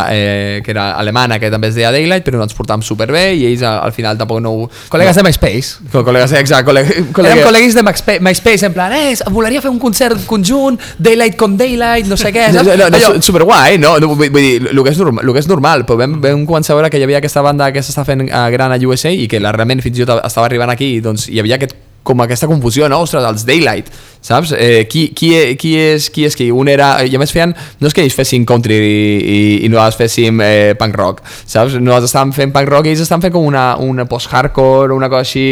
[0.10, 3.46] eh, que era alemana que també es deia Daylight, però no ens portàvem superbé i
[3.52, 4.52] ells al, al final tampoc no...
[4.64, 5.90] ho- Col·legues no, de MySpace.
[5.94, 9.72] Co- Col·legues, exacte, col·lega, Érem col·lega, col·leguis de MySpace, MySpace en plan, eh, volaria fer
[9.72, 12.74] un concert conjunt, Daylight con Daylight, no sé què, No, saps?
[12.74, 13.98] no, no, Allò- su- superguai, no?
[14.00, 16.46] no vull, vull dir, el que és normal, el que és normal però vam, vam
[16.50, 19.12] començar a veure que hi havia aquesta banda que s'està fent eh, gran a USA
[19.14, 21.76] i que la, realment fins i tot estava arribant aquí i doncs hi havia aquest
[22.08, 23.02] com aquesta confusió, no?
[23.04, 23.90] Ostres, els Daylight,
[24.24, 24.54] saps?
[24.56, 26.50] Eh, qui, qui, qui, és, qui és qui?
[26.56, 26.94] Un era...
[27.04, 27.54] I a més feien...
[27.82, 31.76] No és que ells fessin country i, i, i nosaltres féssim eh, punk rock, saps?
[31.82, 35.28] Nosaltres estàvem fent punk rock i ells estan fent com una, una post-hardcore, una cosa
[35.28, 35.48] així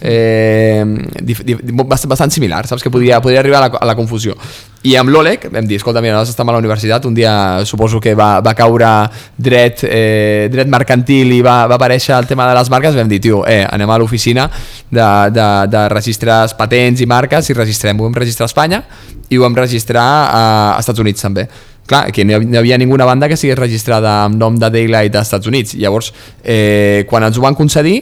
[0.00, 0.84] eh,
[1.20, 2.86] dif, dif, bastant, bastant similar, saps?
[2.86, 4.38] Que podia, podia arribar a la, a la confusió.
[4.86, 7.32] I amb l'Oleg vam dir, escolta, mira, nosaltres estem a la universitat, un dia
[7.66, 8.90] suposo que va, va caure
[9.34, 13.18] dret, eh, dret mercantil i va, va aparèixer el tema de les marques, vam dir,
[13.24, 18.06] tio, eh, anem a l'oficina de, de, de registres patents i marques i registrem, ho
[18.06, 18.82] vam registrar a Espanya
[19.26, 20.44] i ho vam registrar a,
[20.76, 21.48] a Estats Units també.
[21.86, 25.30] Clar, que no hi havia ninguna banda que sigués registrada amb nom de Daylight als
[25.32, 25.74] Estats Units.
[25.78, 28.00] Llavors, eh, quan ens ho van concedir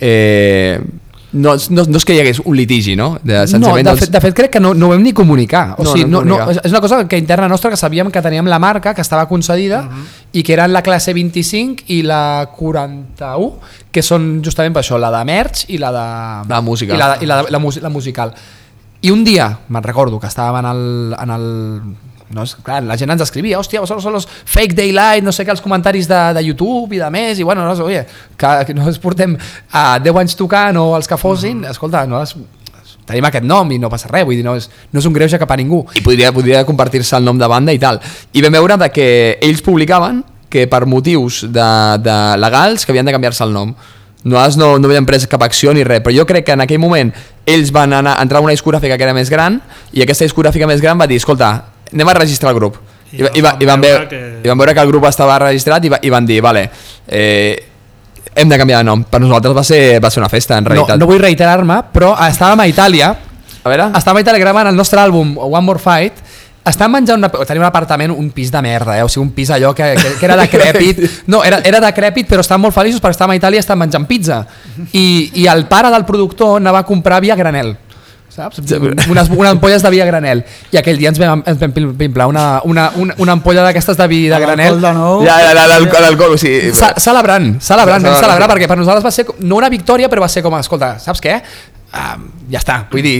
[0.00, 0.78] eh,
[1.34, 3.18] no, no, no és que hi hagués un litigi, no?
[3.22, 5.74] De, No, de fet, de fet crec que no, no ho vam ni comunicar.
[5.78, 8.22] O No, sigui, no no, no, és una cosa que interna nostra que sabíem que
[8.22, 9.82] teníem la marca que estava concedida
[10.32, 13.58] i que eren la classe 25 i la 41,
[13.92, 16.06] que són justament per això, la de merch i la de...
[16.54, 16.94] La música.
[16.94, 18.32] I la, i la, la, mus- la musical.
[19.04, 21.16] I un dia, me'n recordo, que estàvem en el...
[21.20, 21.48] En el
[22.32, 25.44] no, és, clar, la gent ens escrivia, hòstia, vosotros son los fake daylight, no sé
[25.44, 28.04] què, els comentaris de, de YouTube i de més, i bueno, no, oye,
[28.40, 29.36] que, que no ens portem
[29.70, 32.34] a 10 anys tocant o els que fossin, escolta, no, es,
[33.04, 35.38] tenim aquest nom i no passa res, vull dir, no és, no és un greuge
[35.40, 35.82] cap a ningú.
[35.94, 38.00] i podria, podria compartir-se el nom de banda i tal.
[38.32, 39.08] I vam veure de que
[39.44, 41.68] ells publicaven que per motius de,
[42.00, 43.74] de legals que havien de canviar-se el nom.
[44.24, 46.80] Nosaltres no, no havíem pres cap acció ni res, però jo crec que en aquell
[46.80, 47.10] moment
[47.44, 49.58] ells van anar, entrar a una discogràfica que era més gran
[49.92, 51.50] i aquesta discogràfica més gran va dir, escolta,
[51.94, 52.76] anem a registrar el grup.
[53.14, 55.38] I, I i, va, i, van, veure, que- I van veure que el grup estava
[55.38, 56.68] registrat i, va, i van dir, vale,
[57.06, 57.68] eh,
[58.34, 59.04] hem de canviar de nom.
[59.04, 60.98] Per nosaltres va ser, va ser una festa, en No, realitat.
[60.98, 63.12] no vull reiterar-me, però estàvem a Itàlia,
[63.64, 63.90] A veure?
[63.94, 66.18] estàvem a Itàlia gravant el nostre àlbum One More Fight,
[66.64, 69.02] estàvem menjant una, tenim un apartament, un pis de merda, eh?
[69.04, 72.40] o sigui, un pis allò que, que, que era decrèpit, no, era, era decrèpit però
[72.42, 74.40] estàvem molt feliços perquè estàvem a Itàlia i estàvem menjant pizza
[74.92, 77.76] i, i el pare del productor anava a comprar via granel
[78.34, 78.58] saps?
[79.10, 80.42] Unes, unes ampolles de vi a granel.
[80.74, 83.96] I aquell dia ens vam, ens vam pim- pimplar una, una, una, una ampolla d'aquestes
[84.00, 84.80] de vi de granel.
[84.80, 85.22] L'alcohol de nou.
[85.26, 86.72] Ja, ja, ja, l'alcohol, l'alcohol, o sigui...
[86.74, 88.24] Ce- Celebrant, celebrant, vam Celebrant.
[88.26, 91.22] celebrar perquè per nosaltres va ser no una victòria, però va ser com, escolta, saps
[91.24, 91.38] què?
[91.94, 92.18] Uh,
[92.50, 93.18] ja està, vull dir,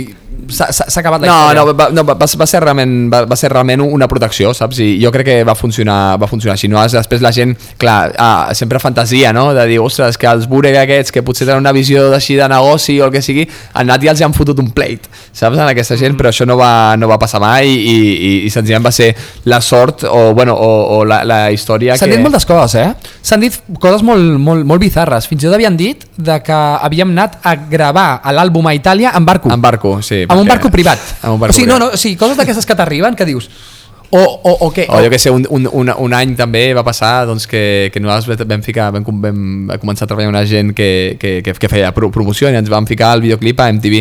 [0.48, 1.60] s'ha acabat la No, història.
[1.64, 4.78] no, va, no va, va ser realment, va, va ser realment una protecció, saps?
[4.84, 6.68] I jo crec que va funcionar, va funcionar així.
[6.68, 6.82] No?
[6.84, 9.52] Després la gent, clar, ah, sempre fantasia, no?
[9.54, 12.98] De dir, ostres, que els Burek aquests, que potser tenen una visió d'així de negoci
[13.00, 15.56] o el que sigui, han anat i els han fotut un plate, saps?
[15.58, 18.86] En aquesta gent, però això no va, no va passar mai i, i, i senzillament
[18.86, 19.12] va ser
[19.50, 22.16] la sort o, bueno, o, o la, la història S'han que...
[22.18, 23.12] dit moltes coses, eh?
[23.24, 25.26] S'han dit coses molt, molt, molt bizarres.
[25.30, 26.52] Fins i tot havien dit de que
[26.84, 29.48] havíem anat a gravar l'àlbum a Itàlia en barco.
[29.52, 30.23] En barco, sí.
[30.32, 30.98] Amb un perquè- barco privat.
[31.22, 31.92] Amb un barco o sigui, no, privat.
[31.92, 33.50] no, o sigui, coses d'aquestes que t'arriben que dius...
[34.14, 34.84] O, o, o què?
[34.88, 37.98] O jo que sé, un, un, un, un any també va passar doncs, que, que
[37.98, 41.54] nosaltres vam, ficar, vam, com- vam començar a treballar amb una gent que, que, que,
[41.58, 43.96] que feia pro, promoció i ens vam ficar el videoclip a MTV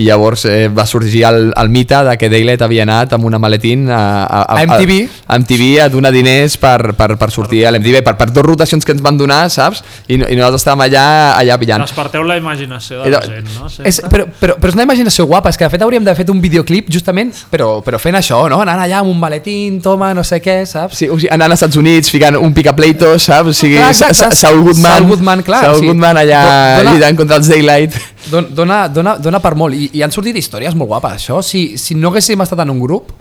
[0.00, 3.38] i llavors eh, va sorgir el, el mite de que Daylet havia anat amb una
[3.42, 4.96] maletín a, a, A MTV?
[5.26, 8.46] a, a MTV a donar diners per, per, per sortir a l'MTV per, per dues
[8.48, 9.84] rotacions que ens van donar, saps?
[10.08, 11.04] I, i nosaltres estàvem allà,
[11.42, 11.84] allà pillant.
[11.84, 13.68] Desperteu la imaginació de la de- gent, no?
[13.84, 16.32] És, però, però, però és una imaginació guapa, és que de fet hauríem d'haver fet
[16.32, 18.62] un videoclip justament, però, però fent això, no?
[18.64, 20.96] Anant allà amb un maletín, toma, no sé què, saps?
[21.00, 23.52] Sí, o sigui, anant als Estats Units ficant un picapleito, saps?
[23.52, 23.92] O sigui, Clar,
[24.36, 27.96] Saul Goodman, Saul Goodman, clar, Saul sigui, Goodman allà do- dona- lluitant contra els Daylight.
[28.32, 31.42] Don, dona, dona, dona per molt, I, i han sortit històries molt guapes, això.
[31.42, 33.12] Si, si no haguéssim estat en un grup,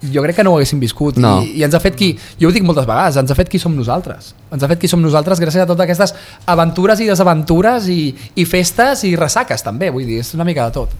[0.00, 1.34] jo crec que no ho haguéssim viscut No.
[1.44, 3.58] I, i ens ha fet qui, jo ho dic moltes vegades ens ha fet qui
[3.60, 6.14] som nosaltres ens ha fet qui som nosaltres gràcies a totes aquestes
[6.48, 7.98] aventures i desaventures i,
[8.40, 10.96] i festes i ressaques també, vull dir, és una mica de tot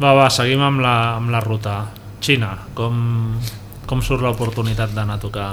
[0.00, 1.74] Va, va, seguim amb la, amb la ruta.
[2.20, 2.96] Xina, com,
[3.88, 5.48] com surt l'oportunitat d'anar a tocar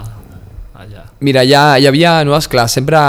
[0.78, 1.04] allà?
[1.26, 3.00] Mira, ja hi havia, no, esclar, sempre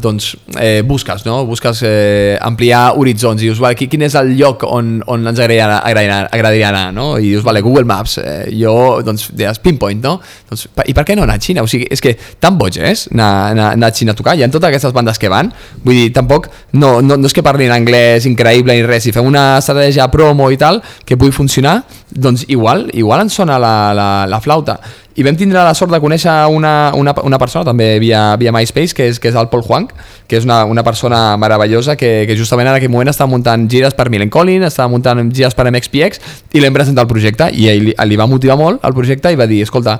[0.00, 1.44] doncs, eh, busques, no?
[1.46, 5.38] Busques eh, ampliar horitzons i dius, vale, qui- quin és el lloc on, on ens
[5.38, 7.18] agradaria, agradaria, agradaria anar, no?
[7.18, 10.14] I dius, vale, Google Maps, eh, jo, doncs, deies Pinpoint, no?
[10.48, 11.62] Doncs, I per què no anar a Xina?
[11.66, 14.46] O sigui, és que tan boig és anar, anar, anar a Xina a tocar, hi
[14.46, 15.52] ha totes aquestes bandes que van,
[15.84, 19.28] vull dir, tampoc, no, no, no és que parlin anglès increïble ni res, si fem
[19.28, 24.08] una estratègia promo i tal, que pugui funcionar, doncs igual, igual ens sona la, la,
[24.26, 24.80] la flauta
[25.20, 28.96] i vam tindre la sort de conèixer una, una, una persona també via, via MySpace
[28.96, 29.90] que és, que és el Paul Huang
[30.30, 33.96] que és una, una persona meravellosa que, que justament en aquell moment estava muntant gires
[33.98, 36.24] per Millen Collin estava muntant gires per MXPX
[36.56, 39.36] i l'hem presentat al projecte i ell, li, li va motivar molt el projecte i
[39.36, 39.98] va dir, escolta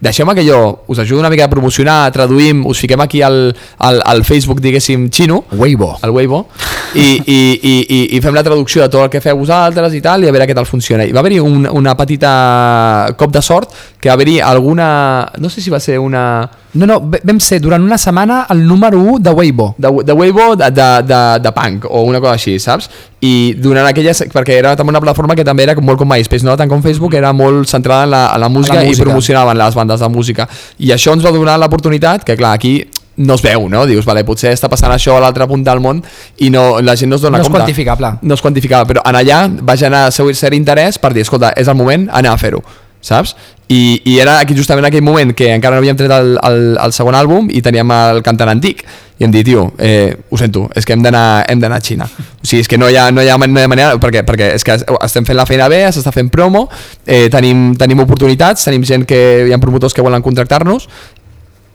[0.00, 4.02] deixem que jo us ajudo una mica a promocionar, traduïm, us fiquem aquí al, al,
[4.04, 5.96] al Facebook, diguéssim, xino, Weibo.
[6.02, 6.46] al Weibo
[6.94, 10.02] i, i, i, i, i fem la traducció de tot el que feu vosaltres i
[10.04, 11.06] tal i a veure què tal funciona.
[11.06, 13.72] I va haver-hi un, una petita cop de sort
[14.06, 17.82] que va haver-hi alguna no sé si va ser una no, no, vam ser durant
[17.82, 21.86] una setmana el número 1 de Weibo de, de Weibo de, de, de, de punk
[21.90, 22.86] o una cosa així, saps?
[23.24, 26.54] I durant aquelles, perquè era també una plataforma que també era molt com MySpace, no
[26.60, 28.92] tant com Facebook, era molt centrada en la, en la música, música.
[28.92, 30.46] i promocionaven les bandes de música.
[30.78, 32.76] I això ens va donar l'oportunitat, que clar, aquí
[33.16, 33.86] no es veu, no?
[33.88, 36.04] Dius, vale, potser està passant això a l'altra punta del món
[36.44, 37.64] i no, la gent no es dona No és compte.
[37.64, 38.12] quantificable.
[38.20, 41.72] No és quantificable, però en allà va generar seu cert interès per dir, escolta, és
[41.72, 42.62] el moment, anar a fer-ho,
[43.06, 43.36] saps?
[43.68, 46.60] I, I era aquí justament en aquell moment que encara no havíem tret el, el,
[46.78, 48.84] el segon àlbum i teníem el cantant antic
[49.18, 52.04] i em dit, tio, eh, ho sento, és que hem d'anar hem d'anar a Xina.
[52.04, 54.20] O sigui, és que no hi ha, no hi ha, no hi ha manera, perquè,
[54.28, 56.66] perquè és que estem fent la feina bé, s'està fent promo,
[57.06, 60.84] eh, tenim, tenim oportunitats, tenim gent que hi ha promotors que volen contractar-nos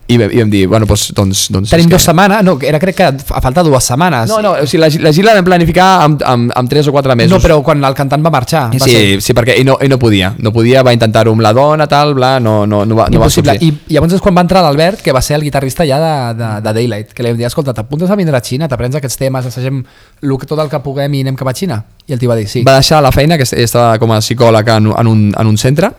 [0.08, 1.94] i, i vam dir, bueno, doncs, doncs, doncs tenim és que...
[1.94, 4.88] dues setmanes, no, era crec que a falta dues setmanes No, no, o sigui, la,
[5.06, 7.30] la gira la vam planificar amb, amb, amb 3 o 4 mesos.
[7.32, 9.88] no però quan el cantant va marxar va Sí, ser sí, perquè ell no, ell
[9.92, 13.06] no podia, no podia, va intentar-ho amb la dona, tal, bla, no, no, no va,
[13.12, 13.56] no va sortir.
[13.62, 16.14] I, I llavors és quan va entrar l'Albert, que va ser el guitarrista ja de,
[16.42, 19.16] de, de Daylight, que li vam dir, escolta, t'apuntes a vindre a Xina, t'aprens aquests
[19.22, 19.84] temes, assagem
[20.26, 21.78] lo que, tot el que puguem i anem cap a Xina?
[22.08, 22.64] I el tio va dir, sí.
[22.66, 25.92] Va deixar la feina, que estava com a psicòleg en, en, un, en un centre,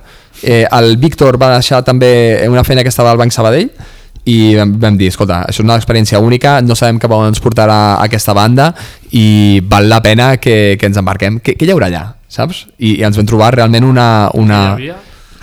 [0.44, 3.70] eh, el Víctor va deixar també una feina que estava al Banc Sabadell,
[4.25, 7.31] i vam, vam dir, escolta, això és una experiència única, no sabem cap a on
[7.33, 8.69] ens portarà aquesta banda
[9.12, 11.41] i val la pena que, que ens embarquem.
[11.43, 12.65] Què, què hi haurà allà, saps?
[12.77, 14.07] I, i ens vam trobar realment una...
[14.39, 14.62] una...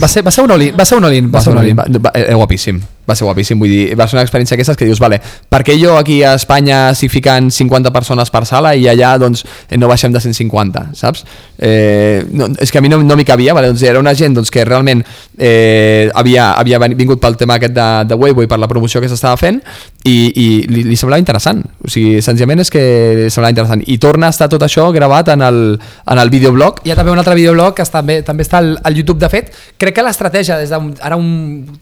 [0.00, 1.76] Va ser, va ser un all-in, va ser un all-in, va ser un all-in.
[1.76, 2.78] Va, va, eh, guapíssim,
[3.10, 5.76] va ser guapíssim, vull dir, va ser una experiència aquestes que dius, vale, per què
[5.80, 9.90] jo aquí a Espanya s'hi fiquen 50 persones per sala i allà doncs eh, no
[9.90, 11.24] baixem de 150, saps?
[11.58, 13.72] Eh, no, és que a mi no, no m'hi cabia, vale?
[13.72, 15.04] doncs era una gent doncs, que realment
[15.36, 19.10] eh, havia, havia vingut pel tema aquest de, de Weibo i per la promoció que
[19.10, 19.60] s'estava fent
[20.08, 22.84] i, i li, li semblava interessant, o sigui, senzillament és que
[23.28, 26.92] semblava interessant i torna a estar tot això gravat en el, en el videoblog Hi
[26.92, 29.20] ha també un altre videoblog que també, també està al, al YouTube.
[29.20, 29.50] De fet,
[29.80, 31.28] crec que l'estratègia, des d'un, ara un,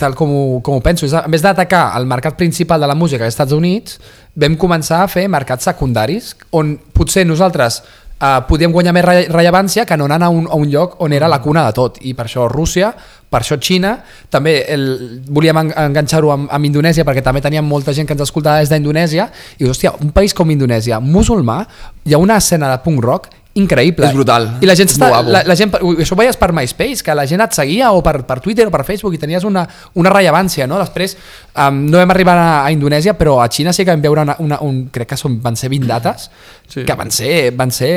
[0.00, 2.94] tal com ho, com ho penso, és en vez d'atacar el mercat principal de la
[2.94, 3.98] música als Estats Units,
[4.38, 7.82] vam començar a fer mercats secundaris on potser nosaltres
[8.18, 11.12] uh, podíem guanyar més re rellevància que no anant a un, a un lloc on
[11.12, 11.98] era la cuna de tot.
[12.02, 12.92] I per això Rússia,
[13.28, 13.94] per això Xina
[14.32, 14.84] també el,
[15.28, 18.72] volíem en, enganxar-ho amb, amb Indonèsia perquè també teníem molta gent que ens escoltava des
[18.72, 21.60] d'Indonèsia i dius, hòstia, un país com Indonèsia musulmà,
[22.08, 24.06] hi ha una escena de punk rock increïble.
[24.06, 24.46] És brutal.
[24.62, 27.24] I la gent, És està, la, la gent, això ho veies per MySpace, que la
[27.28, 29.64] gent et seguia o per, per Twitter o per Facebook i tenies una,
[29.98, 30.78] una rellevància, no?
[30.82, 34.26] Després um, no vam arribar a, a Indonèsia, però a Xina sí que vam veure
[34.28, 36.28] una, una, un, crec que són, van ser 20 dates,
[36.68, 36.84] sí.
[36.86, 37.92] que van ser, van ser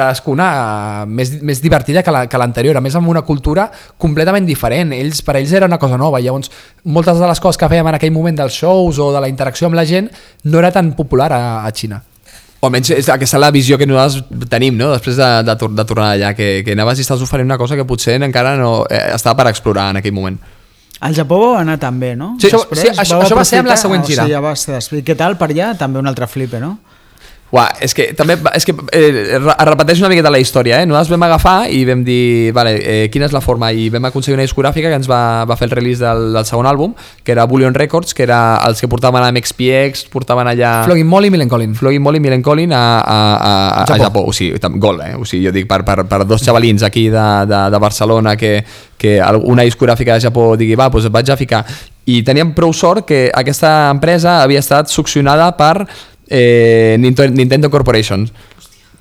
[0.00, 0.48] cadascuna
[1.04, 3.68] uh, més, més divertida que la- que l'anterior, a més amb una cultura
[4.00, 4.92] completament diferent.
[4.96, 6.50] Ells, per ells era una cosa nova, llavors
[6.84, 9.68] moltes de les coses que fèiem en aquell moment dels shows o de la interacció
[9.70, 10.10] amb la gent
[10.44, 12.02] no era tan popular a, a Xina.
[12.60, 14.90] O almenys és aquesta la visió que nosaltres tenim, no?
[14.92, 17.72] després de, de, tor de tornar allà, que, que anaves i estàs oferint una cosa
[17.78, 20.36] que potser encara no eh, estava per explorar en aquell moment.
[21.00, 22.34] Al Japó vau anar també, no?
[22.36, 24.26] Sí, això- sí, això- això va ser amb la següent gira.
[24.26, 25.00] O sigui, ja va ser després.
[25.08, 25.70] Què tal per allà?
[25.80, 26.74] També un altre flipe, no?
[27.50, 30.86] Uà, és que també és que, eh, repeteix una miqueta la història, eh?
[30.86, 34.36] Nosaltres vam agafar i vam dir, vale, eh, quina és la forma, i vam aconseguir
[34.36, 36.94] una discogràfica que ens va, va fer el release del, del segon àlbum,
[37.24, 40.84] que era Bullion Records, que era els que portaven a MXPX, portaven allà...
[40.86, 41.74] Flogging Molly i Millen Collin.
[41.74, 43.98] Flogging Molly i Millen Collin a, a, a, a, Japó.
[43.98, 44.24] a Japó.
[44.30, 45.16] O sigui, gol, eh?
[45.18, 48.60] O sigui, jo dic, per, per, per dos xavalins aquí de, de, de Barcelona que,
[48.96, 51.64] que una discogràfica de Japó digui, va, doncs et vaig a ficar.
[52.06, 55.88] I teníem prou sort que aquesta empresa havia estat succionada per
[56.30, 58.30] eh, Nintendo, Nintendo Corporation.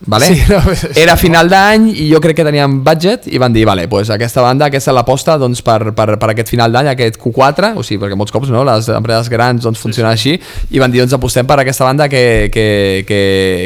[0.06, 0.28] Vale?
[0.28, 3.66] Sí, no, és- Era final d'any i jo crec que teníem budget i van dir,
[3.68, 7.20] vale, pues aquesta banda, aquesta és l'aposta doncs, per, per, per aquest final d'any, aquest
[7.20, 10.38] Q4, o sigui, perquè molts cops no, les empreses grans doncs, funcionen així,
[10.72, 12.24] i van dir, doncs apostem per aquesta banda que,
[12.54, 12.66] que,
[13.06, 13.22] que,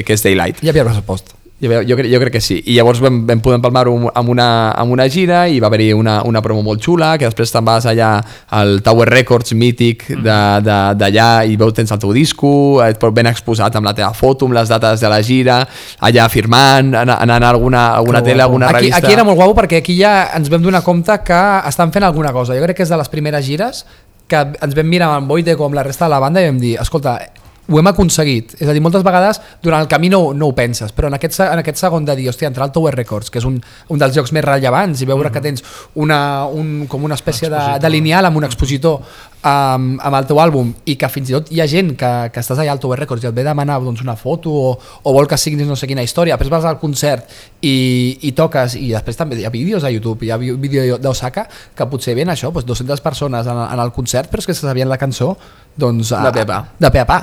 [0.07, 0.63] que és Daylight.
[0.65, 1.35] Hi havia pressupost.
[1.63, 2.57] Jo, jo, crec, jo crec que sí.
[2.67, 6.17] I llavors vam, vam poder empalmar-ho amb, una, amb una gira i va haver-hi una,
[6.27, 8.09] una promo molt xula, que després te'n vas allà
[8.57, 12.51] al Tower Records mític de- d'allà i veus tens el teu disco,
[12.83, 15.61] et ben exposat amb la teva foto, amb les dates de la gira,
[16.03, 18.97] allà firmant, anant, a alguna, alguna tele, a alguna aquí, revista...
[18.97, 22.33] aquí era molt guapo perquè aquí ja ens vam donar compte que estan fent alguna
[22.35, 22.57] cosa.
[22.57, 23.85] Jo crec que és de les primeres gires
[24.27, 26.75] que ens vam mirar amb Boite com la resta de la banda i vam dir,
[26.81, 27.19] escolta,
[27.67, 28.55] ho hem aconseguit.
[28.59, 31.39] És a dir, moltes vegades durant el camí no, no ho penses, però en aquest,
[31.45, 33.59] en aquest segon de dir, hòstia, entrar al Tower Records, que és un,
[33.89, 35.63] un dels llocs més rellevants, i veure que tens
[35.95, 38.99] una, un, com una espècie de, de lineal amb un expositor
[39.43, 42.41] amb, amb el teu àlbum i que fins i tot hi ha gent que, que
[42.41, 45.27] estàs allà al Tower Records i et ve demanar doncs, una foto o, o vol
[45.27, 47.27] que signis no sé quina història, després vas al concert
[47.61, 47.75] i,
[48.23, 51.45] i toques, i després també hi ha vídeos a YouTube, hi ha vídeo d'Osaka
[51.75, 54.65] que potser ven això, doncs 200 persones en, en el concert però és que se
[54.65, 55.33] sabien la cançó
[55.75, 56.61] doncs, a, De pe a pa.
[56.79, 57.19] de pe a pa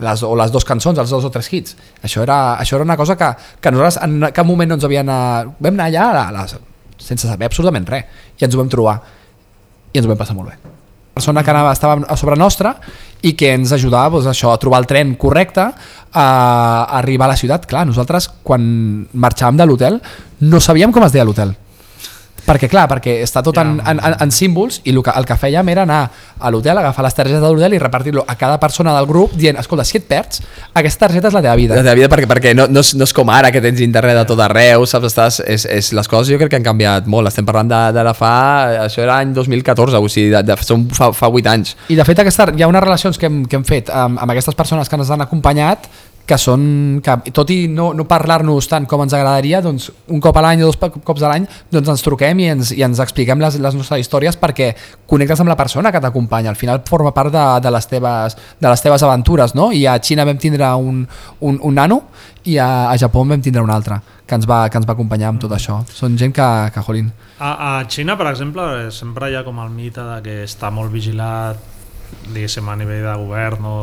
[0.00, 1.76] les, o les dues cançons, els dos o tres hits.
[2.04, 5.08] Això era, això era una cosa que, que nosaltres en cap moment no ens havien
[5.08, 6.56] anar, vam anar allà a les,
[7.02, 8.96] sense saber absolutament res i ens ho vam trobar
[9.92, 10.56] i ens ho vam passar molt bé.
[11.16, 12.74] Persona que anava, estava a sobre nostra
[13.24, 15.72] i que ens ajudava doncs, això, a trobar el tren correcte a,
[16.22, 16.24] a
[16.98, 17.64] arribar a la ciutat.
[17.68, 18.66] Clar, nosaltres quan
[19.16, 20.02] marxàvem de l'hotel
[20.44, 21.56] no sabíem com es deia l'hotel
[22.46, 25.36] perquè clar, perquè està tot en, en, en, en símbols i el que, el que
[25.40, 26.00] fèiem era anar
[26.38, 29.58] a l'hotel, agafar les targetes de l'hotel i repartir-lo a cada persona del grup dient,
[29.60, 30.42] escolta, si et perds,
[30.74, 33.06] aquesta targeta és la teva vida La teva vida perquè, perquè no, no, és, no
[33.08, 35.10] és com ara que tens internet a tot arreu, saps?
[35.10, 37.30] Estàs, és, és, les coses jo crec que han canviat molt.
[37.30, 38.32] Estem parlant de, de la fa...
[38.86, 41.74] Això era any 2014, o sigui, de, de, són fa, fa 8 anys.
[41.92, 44.34] I de fet aquesta, hi ha unes relacions que hem, que hem fet amb, amb
[44.34, 45.88] aquestes persones que ens han acompanyat
[46.26, 46.62] que són,
[47.04, 50.64] que tot i no, no parlar-nos tant com ens agradaria, doncs un cop a l'any
[50.64, 53.78] o dos cops a l'any doncs ens truquem i ens, i ens expliquem les, les
[53.78, 54.72] nostres històries perquè
[55.06, 58.68] connectes amb la persona que t'acompanya, al final forma part de, de, les teves, de
[58.68, 59.70] les teves aventures, no?
[59.70, 61.04] I a Xina vam tindre un,
[61.40, 62.02] un, un nano
[62.44, 65.30] i a, a Japó vam tindre un altre que ens va, que ens va acompanyar
[65.30, 65.78] amb tot això.
[65.94, 67.12] Són gent que, que jolín.
[67.38, 70.90] A, a Xina, per exemple, sempre hi ha com el mite de que està molt
[70.90, 71.62] vigilat
[72.32, 73.76] diguéssim, a nivell de govern o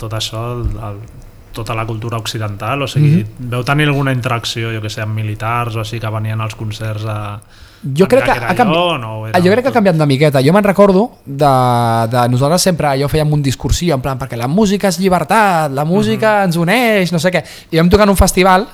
[0.00, 0.98] tot això, el, el,
[1.52, 3.50] tota la cultura occidental, o sigui, mm -hmm.
[3.50, 7.04] veu tenir alguna interacció, jo que sé, amb militars o així que venien als concerts
[7.04, 7.40] a...
[7.82, 8.74] Jo crec, que ha canvi...
[8.74, 10.40] allò, no, era jo crec que ha canviat una miqueta.
[10.40, 11.52] Jo me'n recordo de,
[12.12, 15.84] de nosaltres sempre allò fèiem un discursió en plan perquè la música és llibertat, la
[15.84, 16.44] música Mhm.
[16.44, 17.42] ens uneix, no sé què.
[17.72, 18.68] I vam tocar en un festival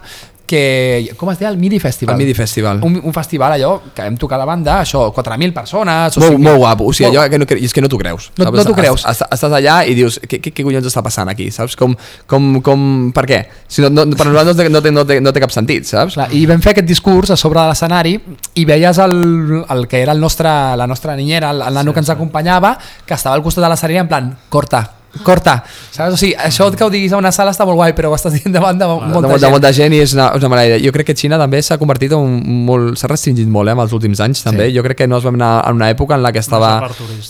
[0.49, 1.13] que...
[1.21, 1.51] Com es deia?
[1.53, 2.15] El MIDI Festival.
[2.17, 2.81] El MIDI Festival.
[2.83, 6.17] Un, un festival allò que vam tocar la banda, això, 4.000 persones...
[6.17, 6.43] o Molt, 5.000.
[6.49, 8.31] molt guapo, o sigui, Molt- allò que no, és que no t'ho creus.
[8.39, 8.57] No- saps?
[8.59, 9.05] no t'ho creus.
[9.05, 11.77] Est- est- Estàs allà i dius, què, què, què collons està passant aquí, saps?
[11.79, 11.95] Com,
[12.27, 12.83] com, com,
[13.15, 13.41] per què?
[13.69, 15.87] Si no, no, per nosaltres no té, no, té, no, té, no té cap sentit,
[15.87, 16.17] saps?
[16.19, 18.17] Clar, I vam fer aquest discurs a sobre de l'escenari
[18.59, 19.19] i veies el,
[19.69, 20.49] el que era el nostre,
[20.81, 22.77] la nostra niñera, el, el nano sí, que ens acompanyava,
[23.07, 24.83] que estava al costat de l'escenari en plan, corta,
[25.25, 26.15] corta, saps?
[26.15, 28.35] O sigui, això que ho diguis a una sala està molt guai, però ho estàs
[28.37, 29.41] dient davant de molta de, gent.
[29.43, 30.81] de molta gent i és una, és una mala idea.
[30.85, 32.99] Jo crec que Xina també s'ha convertit en un molt...
[33.01, 34.69] s'ha restringit molt eh, en els últims anys també.
[34.69, 34.77] Sí.
[34.77, 36.75] Jo crec que no es vam anar en una època en la que estava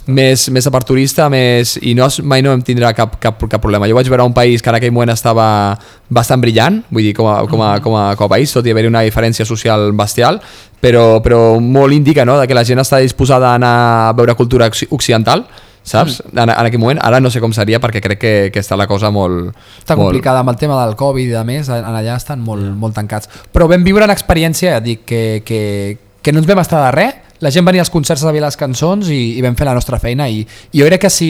[0.06, 3.88] més, més aparturista més, i no, mai no vam tindre cap, cap, cap problema.
[3.88, 5.46] Jo vaig veure un país que en aquell moment estava
[6.08, 8.74] bastant brillant, vull dir, com a, com a, com a, com a país, tot i
[8.74, 10.42] haver-hi una diferència social bestial,
[10.82, 13.72] però, però molt indica no, de que la gent està disposada a anar
[14.08, 15.46] a veure cultura occi- occidental,
[15.91, 16.22] saps?
[16.24, 16.39] Mm.
[16.45, 18.86] En, en aquell moment, ara no sé com seria perquè crec que, que està la
[18.91, 19.55] cosa molt...
[19.80, 22.68] Està molt, complicada amb el tema del Covid i a més, en allà estan molt,
[22.76, 23.30] molt tancats.
[23.53, 25.62] Però vam viure una experiència, ja dic, que, que,
[26.22, 28.57] que no ens vam estar de res, la gent venia als concerts a dir les
[28.59, 31.28] cançons i, i vam fer la nostra feina i, i jo crec que si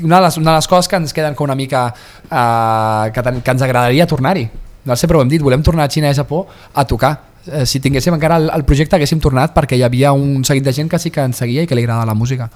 [0.00, 3.20] una de les, una de les coses que ens queden com una mica uh, que,
[3.22, 4.46] ten- que ens agradaria tornar-hi
[4.88, 7.12] no sempre ho hem dit, volem tornar a Xina i a Japó a tocar
[7.44, 10.72] eh, si tinguéssim encara el, el projecte haguéssim tornat perquè hi havia un seguit de
[10.72, 12.48] gent que sí que ens seguia i que li agradava la música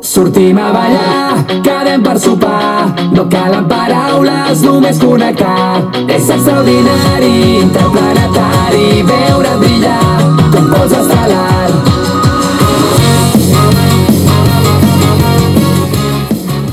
[0.00, 5.82] Sortim a ballar, quedem per sopar, no calen paraules, només connectar.
[6.06, 9.98] És extraordinari, interplanetari, veure brillar
[10.54, 11.70] com pols estel·lar.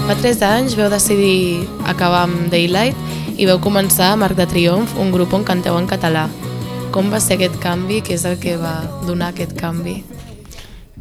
[0.05, 4.93] Fa 3 anys veu decidir acabar amb Daylight i veu començar amb Arc de Triomf,
[5.01, 6.28] un grup on canteu en català.
[6.93, 8.03] Com va ser aquest canvi?
[8.05, 8.78] Què és el que va
[9.09, 10.03] donar aquest canvi?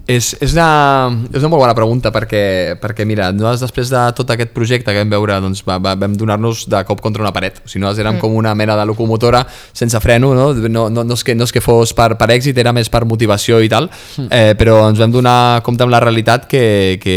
[0.05, 4.29] És, és, una, és una molt bona pregunta perquè, perquè mira, nosaltres després de tot
[4.35, 7.63] aquest projecte que vam veure doncs, va, va, vam donar-nos de cop contra una paret
[7.63, 8.21] o sigui, nosaltres érem mm.
[8.21, 9.41] com una mena de locomotora
[9.73, 10.51] sense freno, no?
[10.53, 13.07] No, no, no, és, que, no és que fos per, per èxit, era més per
[13.09, 14.29] motivació i tal, mm.
[14.29, 16.67] eh, però ens vam donar compte amb la realitat que,
[17.01, 17.17] que,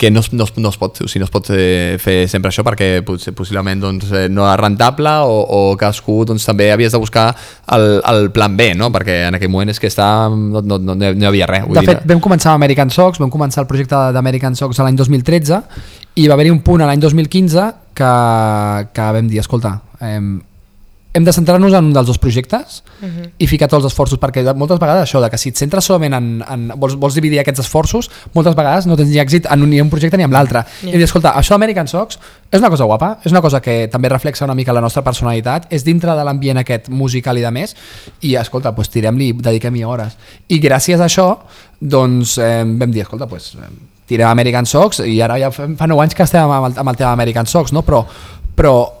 [0.00, 2.22] que no, es, no, es, no es pot, o sigui, no es pot eh, fer
[2.32, 6.70] sempre això perquè potser, possiblement doncs, eh, no és rentable o, o cadascú doncs, també
[6.72, 7.26] havies de buscar
[7.76, 8.88] el, el plan B, no?
[8.94, 11.66] perquè en aquell moment és que està, no, no, no, no hi havia res.
[11.68, 14.80] vull De dir, fet, vam començar amb American Sox, vam començar el projecte d'American Sox
[14.80, 15.60] l'any 2013
[16.16, 17.68] i va haver-hi un punt a l'any 2015
[18.00, 18.14] que,
[18.96, 20.16] que vam dir, escolta, eh,
[21.12, 23.30] hem de centrar-nos en un dels dos projectes uh -huh.
[23.38, 26.14] i ficar tots els esforços, perquè moltes vegades això, de que si et centres solament
[26.14, 29.70] en, en vols, vols dividir aquests esforços, moltes vegades no tens ni èxit en un,
[29.70, 30.64] ni en un projecte ni en l'altre.
[30.82, 30.94] Yeah.
[30.94, 32.18] I dir, escolta, això d'American Sox
[32.50, 35.66] és una cosa guapa, és una cosa que també reflexa una mica la nostra personalitat,
[35.70, 37.76] és dintre de l'ambient aquest musical i de més,
[38.20, 40.16] i escolta, doncs tirem-li, dediquem-hi hores.
[40.48, 41.38] I gràcies a això,
[41.80, 43.56] doncs eh, vam dir, escolta, doncs,
[44.06, 46.88] tirem American Sox, i ara ja fa fa 9 anys que estem amb el, amb
[46.88, 47.82] el tema American Sox, no?
[47.82, 48.04] però,
[48.54, 48.99] però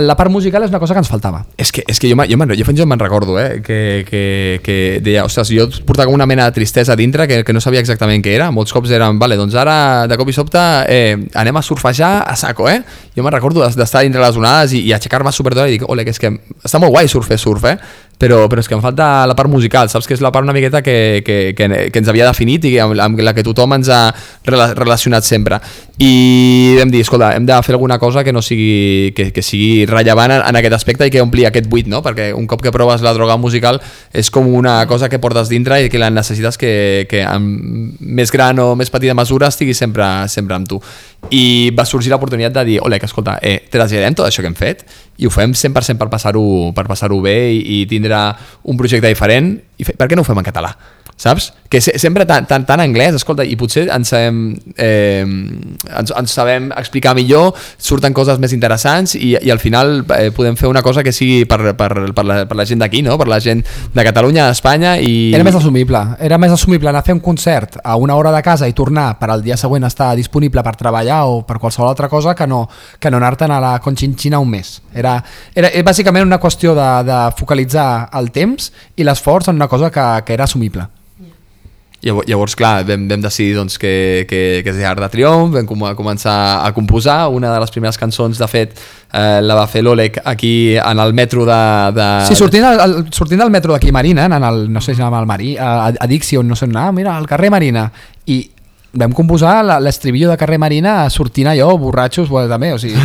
[0.00, 1.44] la part musical és una cosa que ens faltava.
[1.56, 3.60] És que, és que jo, jo, jo fins i tot me'n recordo, eh?
[3.64, 4.22] que, que,
[4.64, 8.22] que deia, ostres, jo portava una mena de tristesa dintre que, que no sabia exactament
[8.24, 8.50] què era.
[8.54, 12.36] Molts cops eren, vale, doncs ara de cop i sobte eh, anem a surfejar a
[12.36, 12.80] saco, eh?
[13.16, 16.04] Jo me'n recordo d'es- d'estar dintre les onades i, i aixecar-me superdora i dir, ole,
[16.04, 16.32] que és que
[16.64, 17.76] està molt guai surf fer surf, eh?
[18.16, 20.06] Però, però és que em falta la part musical, saps?
[20.08, 22.96] Que és la part una miqueta que, que, que, que ens havia definit i amb,
[22.96, 24.06] amb la que tothom ens ha
[24.46, 25.58] rela, relacionat sempre.
[26.00, 29.84] I vam dir, escolta, hem de fer alguna cosa que no sigui, que, que sigui
[29.88, 32.00] rellevant en, en aquest aspecte i que ompli aquest buit, no?
[32.04, 33.82] Perquè un cop que proves la droga musical
[34.16, 36.72] és com una cosa que portes dintre i que la necessites que,
[37.10, 40.80] que amb més gran o més petita mesura estigui sempre, sempre amb tu.
[41.36, 44.56] I va sorgir l'oportunitat de dir, ole, que escolta, eh, traslladem tot això que hem
[44.56, 44.86] fet
[45.16, 48.18] i ho fem 100% per passar-ho per passar bé i, i tindre
[48.64, 50.74] un projecte diferent i fer, per què no ho fem en català?
[51.16, 51.52] Saps?
[51.68, 56.34] Que se, sempre tan, tan, tan anglès, escolta, i potser ens sabem, eh, ens, ens
[56.36, 60.84] sabem explicar millor, surten coses més interessants i, i al final eh, podem fer una
[60.84, 63.16] cosa que sigui per, per, per, la, per la gent d'aquí, no?
[63.18, 65.32] per la gent de Catalunya, d'Espanya i...
[65.34, 66.02] Era més assumible.
[66.22, 69.08] Era més assumible anar a fer un concert a una hora de casa i tornar
[69.18, 72.66] per al dia següent estar disponible per treballar o per qualsevol altra cosa que no,
[73.00, 74.76] que no anar-te'n a la Conchinchina un mes.
[74.94, 75.16] Era,
[75.54, 77.88] era, era bàsicament una qüestió de, de focalitzar
[78.20, 80.86] el temps i l'esforç en una cosa que, que era assumible.
[82.06, 85.82] Llavors, clar, vam, vam decidir doncs, que, que, que és Art de Triomf, vam com,
[85.98, 88.76] començar a composar, una de les primeres cançons, de fet,
[89.10, 91.60] eh, la va fer l'Oleg aquí en el metro de...
[91.96, 95.02] de Sí, sortint, el, el, sortint del metro d'aquí Marina, anant al, no sé si
[95.02, 97.88] anava al Marí, a, a Dixi, on no sé on anar, mira, al carrer Marina,
[98.30, 98.44] i
[98.96, 103.02] vam composar l'estribillo de carrer Marina sortint allò, borratxos, bueno, també, o sigui...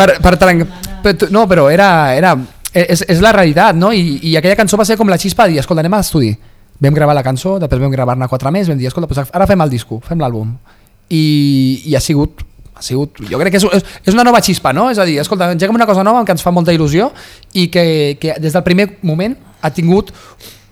[0.00, 1.90] per, per, per, no, però era...
[2.16, 2.38] era
[2.78, 3.88] és, és la realitat, no?
[3.96, 6.36] I, I aquella cançó va ser com la xispa de dir, escolta, anem a l'estudi.
[6.80, 9.64] Vam gravar la cançó, després vam gravar-ne quatre més, vam dir, escolta, doncs ara fem
[9.64, 10.52] el disco, fem l'àlbum.
[11.10, 11.24] I,
[11.90, 12.44] I ha sigut
[12.78, 14.86] ha sigut, jo crec que és, és, és una nova xispa, no?
[14.92, 17.10] És a dir, escolta, engeguem una cosa nova que ens fa molta il·lusió
[17.58, 17.84] i que,
[18.22, 20.12] que des del primer moment ha tingut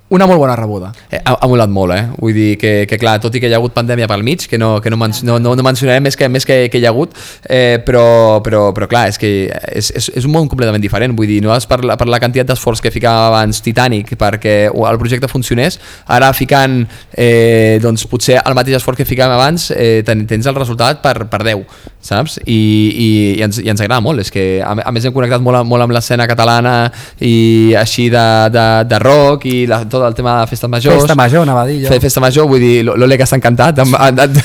[0.09, 0.93] una molt bona rebuda.
[1.11, 2.05] Eh, ha, ha molat molt, eh?
[2.21, 4.59] Vull dir que, que clar, tot i que hi ha hagut pandèmia pel mig, que
[4.59, 7.17] no, que no, no, no, no mencionarem més que, més que, que hi ha hagut,
[7.51, 8.05] eh, però,
[8.47, 11.55] però, però clar, és que és, és, és un món completament diferent, vull dir, no
[11.57, 15.81] és per la, per la quantitat d'esforç que ficava abans Titanic perquè el projecte funcionés,
[16.07, 20.55] ara ficant eh, doncs potser el mateix esforç que ficàvem abans, eh, ten, tens el
[20.55, 21.67] resultat per, per 10,
[22.07, 22.39] saps?
[22.45, 25.45] I, i, i, ens, i ens agrada molt, és que a, a més hem connectat
[25.45, 26.77] molt, molt amb l'escena catalana
[27.21, 31.03] i així de, de, de rock i la, tot el tema de festes majors.
[31.03, 31.93] Festa major, anava a dir jo.
[31.93, 33.83] Fe, festa major, vull dir, l'Ole que està encantat.
[33.85, 34.41] Amb, amb, amb...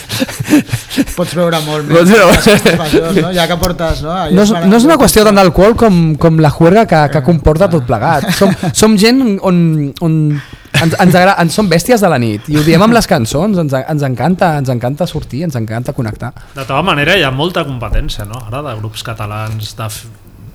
[1.16, 2.18] Pots veure molt Pots més.
[2.20, 3.32] veure- majors, no?
[3.36, 4.16] Ja que portes, no?
[4.36, 7.70] No és, no és una qüestió tant d'alcohol com, com la juerga que, que comporta
[7.72, 8.28] tot plegat.
[8.38, 9.62] Som, som gent on,
[10.04, 10.16] on
[10.82, 13.58] ens, ens, agrada, ens som bèsties de la nit i ho diem amb les cançons,
[13.62, 16.32] ens, ens encanta ens encanta sortir, ens encanta connectar.
[16.56, 18.40] De tota manera, hi ha molta competència, no?
[18.50, 19.90] Ara, de grups catalans, de,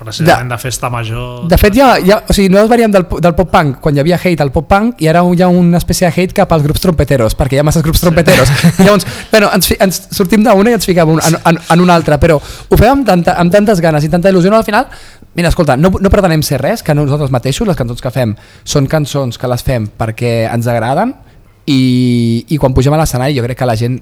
[0.07, 1.44] precisament de, festa major...
[1.50, 4.44] De fet, hi ha, o sigui, nosaltres veníem del, del pop-punk quan hi havia hate
[4.44, 7.59] al pop-punk i ara hi ha una espècie de hate cap als grups trompeteros, perquè
[7.59, 8.52] hi ha masses grups trompeteros.
[8.84, 12.20] Llavors, bueno, ens, ens sortim d'una i ens fiquem un, en, en, en una altra,
[12.22, 14.88] però ho fem amb, tanta, amb tantes ganes i tanta il·lusió, no, al final,
[15.36, 18.88] mira, escolta, no, no pretenem ser res, que nosaltres mateixos, les cançons que fem, són
[18.90, 21.14] cançons que les fem perquè ens agraden
[21.66, 23.98] i, i quan pugem a l'escenari jo crec que la gent,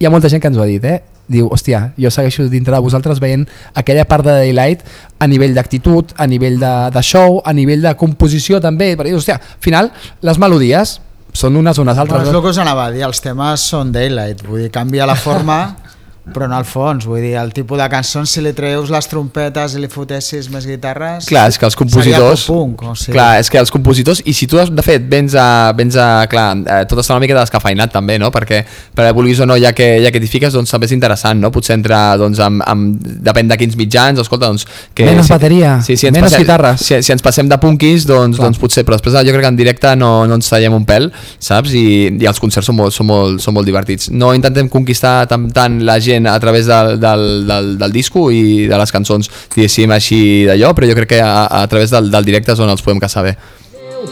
[0.00, 1.02] hi ha molta gent que ens ho ha dit, eh?
[1.30, 3.44] diu, hòstia, jo segueixo dintre de vosaltres veient
[3.78, 4.80] aquella part de Daylight
[5.22, 9.36] a nivell d'actitud, a nivell de, de show, a nivell de composició també, perquè, hòstia,
[9.38, 9.92] al final
[10.26, 10.96] les melodies
[11.32, 12.26] són unes unes Bueno, altres.
[12.28, 15.14] és el que us anava a dir, els temes són daylight, vull dir, canvia la
[15.14, 15.60] forma,
[16.30, 19.74] però en el fons, vull dir, el tipus de cançons, si li treus les trompetes
[19.74, 21.26] i li fotessis més guitarres...
[21.30, 22.44] Clar, és que els compositors...
[22.44, 23.14] Seria pop-punk, o sigui...
[23.16, 25.72] Clar, és que els compositors, i si tu, de fet, vens a...
[25.76, 28.28] Vens a clar, eh, tot està una mica descafeinat també, no?
[28.34, 28.60] Perquè,
[28.94, 31.50] per vulguis o no, ja que, ja que t'hi fiques, doncs també és interessant, no?
[31.54, 34.68] Potser entrar, doncs, amb, amb, depèn de quins mitjans, escolta, doncs...
[34.94, 36.84] Que, Menys si, bateria, si ens menys passem, guitarres.
[36.84, 38.50] Si, si ens passem de punkis, doncs, Clar.
[38.50, 41.10] doncs potser, però després jo crec que en directe no, no ens tallem un pèl,
[41.42, 41.74] saps?
[41.74, 41.86] I,
[42.20, 44.12] i els concerts són molt, són, molt, són molt divertits.
[44.12, 48.66] No intentem conquistar tant, tant la gent a través del, del, del, del disco i
[48.68, 52.28] de les cançons, diguéssim, així d'allò, però jo crec que a, a través del, del
[52.28, 53.36] directe és on els podem caçar bé.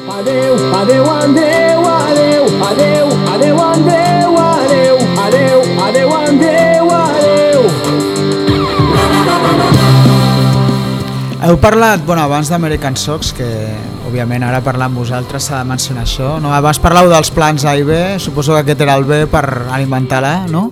[0.09, 7.61] Adeu, adeu, adeu, adeu, adeu, adeu, adeu, adeu, adeu, adeu, adeu, adeu.
[11.49, 13.49] Heu parlat, bueno, abans d'American Sox, que
[14.09, 16.53] òbviament ara parlar amb vosaltres s'ha de mencionar això, no?
[16.57, 19.45] Abans parlàveu dels plans A i B, suposo que aquest era el B per
[19.75, 20.71] alimentar l'A, no?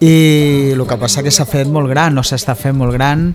[0.00, 3.28] I el que passa que s'ha fet molt gran, no s'està fent molt gran.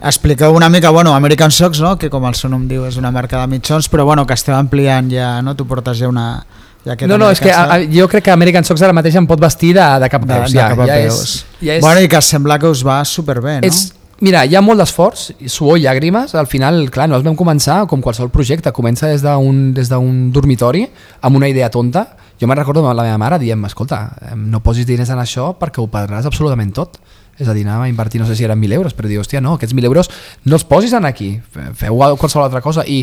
[0.00, 1.98] Expliqueu una mica, bueno, American Sox, no?
[2.00, 4.56] que com el seu nom diu és una marca de mitjons, però bueno, que esteu
[4.56, 5.54] ampliant ja, no?
[5.54, 6.32] Tu portes ja una...
[6.80, 9.26] Ja No, no, és que a, a, jo crec que American Sox ara mateix em
[9.28, 10.54] pot vestir de, de cap a de, peus.
[10.54, 11.18] de ja, cap a ja peus.
[11.20, 13.68] és, ja és, Bueno, i que sembla que us va superbé, no?
[13.68, 17.78] és, mira, hi ha molt d'esforç, suor i llàgrimes, al final, clar, nosaltres vam començar
[17.90, 20.86] com qualsevol projecte, comença des d'un des d'un dormitori
[21.22, 22.06] amb una idea tonta,
[22.40, 25.88] jo me'n recordo la meva mare dient escolta, no posis diners en això perquè ho
[25.92, 27.00] perdràs absolutament tot.
[27.40, 29.40] És a dir, anava a invertir, no sé si eren 1.000 euros però diu, hòstia,
[29.40, 30.10] no, aquests 1.000 euros
[30.44, 32.82] no els posis en aquí, fe- feu qualsevol altra cosa.
[32.84, 32.98] I,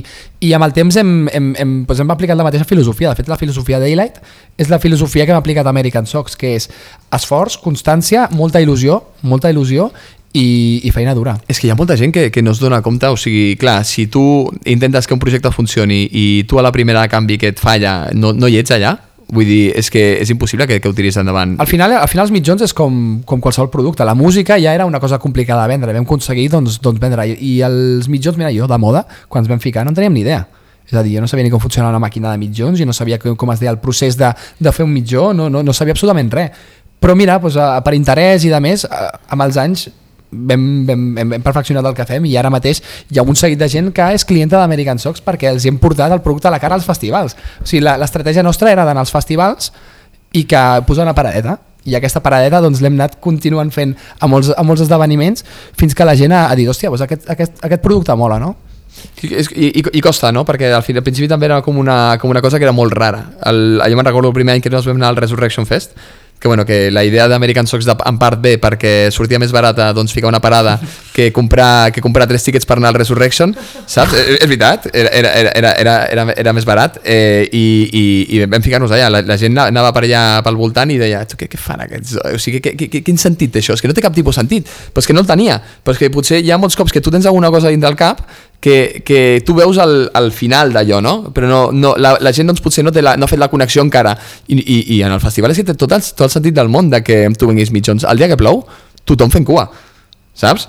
[0.46, 3.32] i amb el temps hem, hem, hem, doncs hem aplicat la mateixa filosofia, de fet
[3.32, 4.20] la filosofia Daylight
[4.62, 6.70] és la filosofia que hem aplicat a American Sox que és
[7.18, 9.90] esforç, constància molta il·lusió, molta il·lusió
[10.34, 12.82] i, i feina dura És que hi ha molta gent que, que no es dona
[12.86, 14.24] compte, o sigui, clar, si tu
[14.66, 18.10] intentes que un projecte funcioni i tu a la primera de canvi que et falla
[18.14, 18.98] no, no hi ets allà,
[19.34, 21.58] vull dir, és que és impossible que, que ho tiris endavant.
[21.60, 24.06] Al final, al final els mitjons és com, com qualsevol producte.
[24.08, 27.28] La música ja era una cosa complicada de vendre, vam aconseguir doncs, doncs vendre.
[27.28, 30.16] I, I els mitjons, mira, jo de moda, quan ens vam ficar no en teníem
[30.16, 30.46] ni idea.
[30.88, 32.96] És a dir, jo no sabia ni com funcionava una màquina de mitjons, jo no
[32.96, 35.76] sabia com, com es deia el procés de, de fer un mitjó, no, no, no
[35.76, 36.68] sabia absolutament res.
[37.04, 39.90] Però mira, doncs, per interès i de més, amb els anys
[40.32, 43.60] vam, vam, hem, hem perfeccionat el que fem i ara mateix hi ha un seguit
[43.60, 46.60] de gent que és clienta d'American Sox perquè els hem portat el producte a la
[46.64, 47.38] cara als festivals.
[47.62, 49.72] O sigui, l'estratègia nostra era d'anar als festivals
[50.36, 51.58] i que posar una paradeta
[51.88, 55.46] i aquesta paradeta doncs, l'hem anat continuant fent a molts, a molts esdeveniments
[55.80, 58.56] fins que la gent ha, ha dit, hòstia, doncs aquest, aquest, aquest producte mola, no?
[59.22, 60.44] I, i, i, costa, no?
[60.46, 62.96] Perquè al, fin, al principi també era com una, com una cosa que era molt
[62.98, 63.22] rara.
[63.46, 65.94] El, jo me'n recordo el primer any que nos vam anar al Resurrection Fest,
[66.40, 69.90] que, bueno, que la idea d'American Sox de, en part bé perquè sortia més barata
[69.94, 70.78] doncs, ficar una parada
[71.14, 74.14] que comprar, que comprar tres tickets per anar al Resurrection, saps?
[74.14, 78.06] Eh, És veritat, era, era, era, era, era, era més barat eh, i, i,
[78.38, 81.40] i vam ficar-nos allà, la, la gent anava per allà pel voltant i deia, "Tu,
[81.40, 82.18] què, què fan aquests?
[82.36, 83.74] O sigui, què, què, quin sentit té això?
[83.74, 86.04] És que no té cap tipus sentit, però és que no el tenia, però és
[86.04, 88.22] que potser hi ha molts cops que tu tens alguna cosa dintre del cap
[88.60, 91.16] que, que tu veus el, el final d'allò, no?
[91.34, 93.52] Però no, no, la, la gent doncs, potser no, té la, no ha fet la
[93.52, 94.16] connexió encara.
[94.48, 96.72] I, i, I en el festival és que té tot el, tot el sentit del
[96.74, 98.08] món de que tu vinguis mitjons.
[98.10, 98.64] El dia que plou,
[99.08, 99.68] tothom fent cua.
[100.38, 100.68] saps?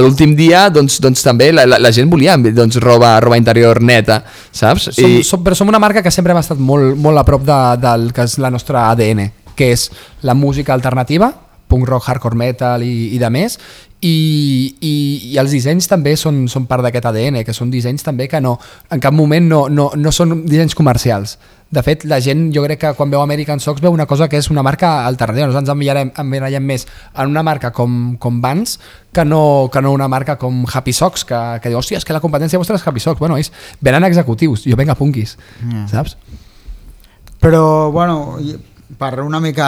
[0.00, 4.22] L'últim dia doncs, doncs també la, la, la gent volia doncs, roba, roba interior neta,
[4.52, 4.88] saps?
[4.96, 7.58] Som, som, però som una marca que sempre hem estat molt, molt a prop de,
[7.82, 9.26] del que és la nostra ADN,
[9.58, 9.90] que és
[10.24, 11.28] la música alternativa,
[11.68, 13.58] punk rock, hardcore metal i, i de més,
[14.00, 14.94] i, i,
[15.32, 18.56] i els dissenys també són, són part d'aquest ADN, que són dissenys també que no,
[18.94, 21.36] en cap moment no, no, no són dissenys comercials.
[21.68, 24.38] De fet, la gent, jo crec que quan veu American Socks veu una cosa que
[24.40, 25.50] és una marca alternativa.
[25.50, 28.78] Nosaltres ens emmirallem, emmirallem més en una marca com, com Vans
[29.12, 32.16] que no, que no una marca com Happy Socks, que, que diu, hòstia, és que
[32.16, 33.20] la competència vostra és Happy Socks.
[33.20, 33.52] Bueno, és,
[33.84, 35.36] venen executius, jo venga punquis,
[35.90, 36.16] saps?
[37.38, 38.38] Però, bueno,
[38.96, 39.66] per una mica...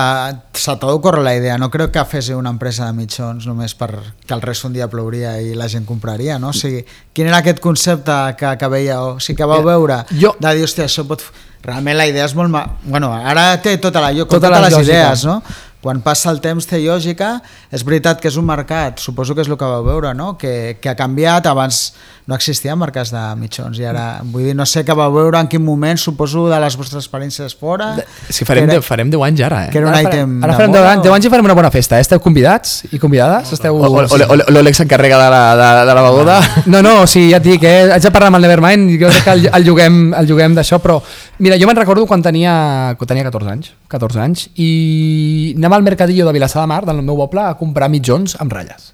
[0.57, 4.33] Se t'ha d'ocórrer la idea, no crec que fes una empresa de mitjons només perquè
[4.37, 6.55] el res un dia plouria i la gent compraria, no?
[6.55, 6.81] O sigui,
[7.13, 9.15] quin era aquest concepte que, que veieu?
[9.17, 11.25] O sigui, que vau veure Jo- de dir, hòstia, això pot...
[11.61, 12.49] Realment la idea és molt...
[12.49, 12.63] Ma...
[12.89, 14.93] Bueno, ara té tota la, Tota totes la les lògica.
[14.95, 15.43] idees, no?
[15.81, 17.39] Quan passa el temps té lògica,
[17.73, 20.35] és veritat que és un mercat, suposo que és el que vau veure, no?
[20.37, 21.95] Que, que ha canviat, abans
[22.29, 25.49] no existien marques de mitjons i ara, vull dir, no sé què vau veure en
[25.51, 29.25] quin moment, suposo de les vostres experiències fora, que farem, que de, era, farem 10
[29.31, 29.71] anys ara, eh?
[29.73, 31.25] que era un Ara item farem, ara de farem moda, 10 anys, 10 o- anys
[31.27, 31.97] i farem una bona festa.
[31.97, 32.05] eh?
[32.05, 33.51] Esteu convidats i convidades?
[33.57, 33.81] Esteu...
[33.81, 36.37] L'Òleg s'encarrega de, la, de, de la beguda.
[36.67, 37.89] No, no, sí, ja et dic, eh?
[37.97, 40.79] haig de parlar amb el Nevermind, jo crec que el, el juguem, el juguem d'això,
[40.85, 41.01] però
[41.41, 45.87] mira, jo me'n recordo quan tenia, quan tenia 14 anys, 14 anys, i anava al
[45.87, 48.93] mercadillo de Vilassar de Mar, del meu poble, a comprar mitjons amb ratlles.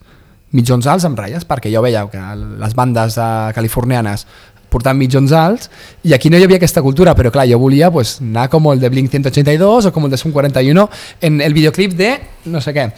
[0.56, 2.22] Mitjons alts amb ratlles, perquè jo veia que
[2.62, 4.24] les bandes eh, californianes
[4.70, 5.70] portant mitjons alts
[6.06, 8.82] i aquí no hi havia aquesta cultura, però clar, jo volia pues, anar com el
[8.82, 10.88] de Blink 182 o com el de Sum 41
[11.28, 12.12] en el videoclip de
[12.52, 12.90] no sé què.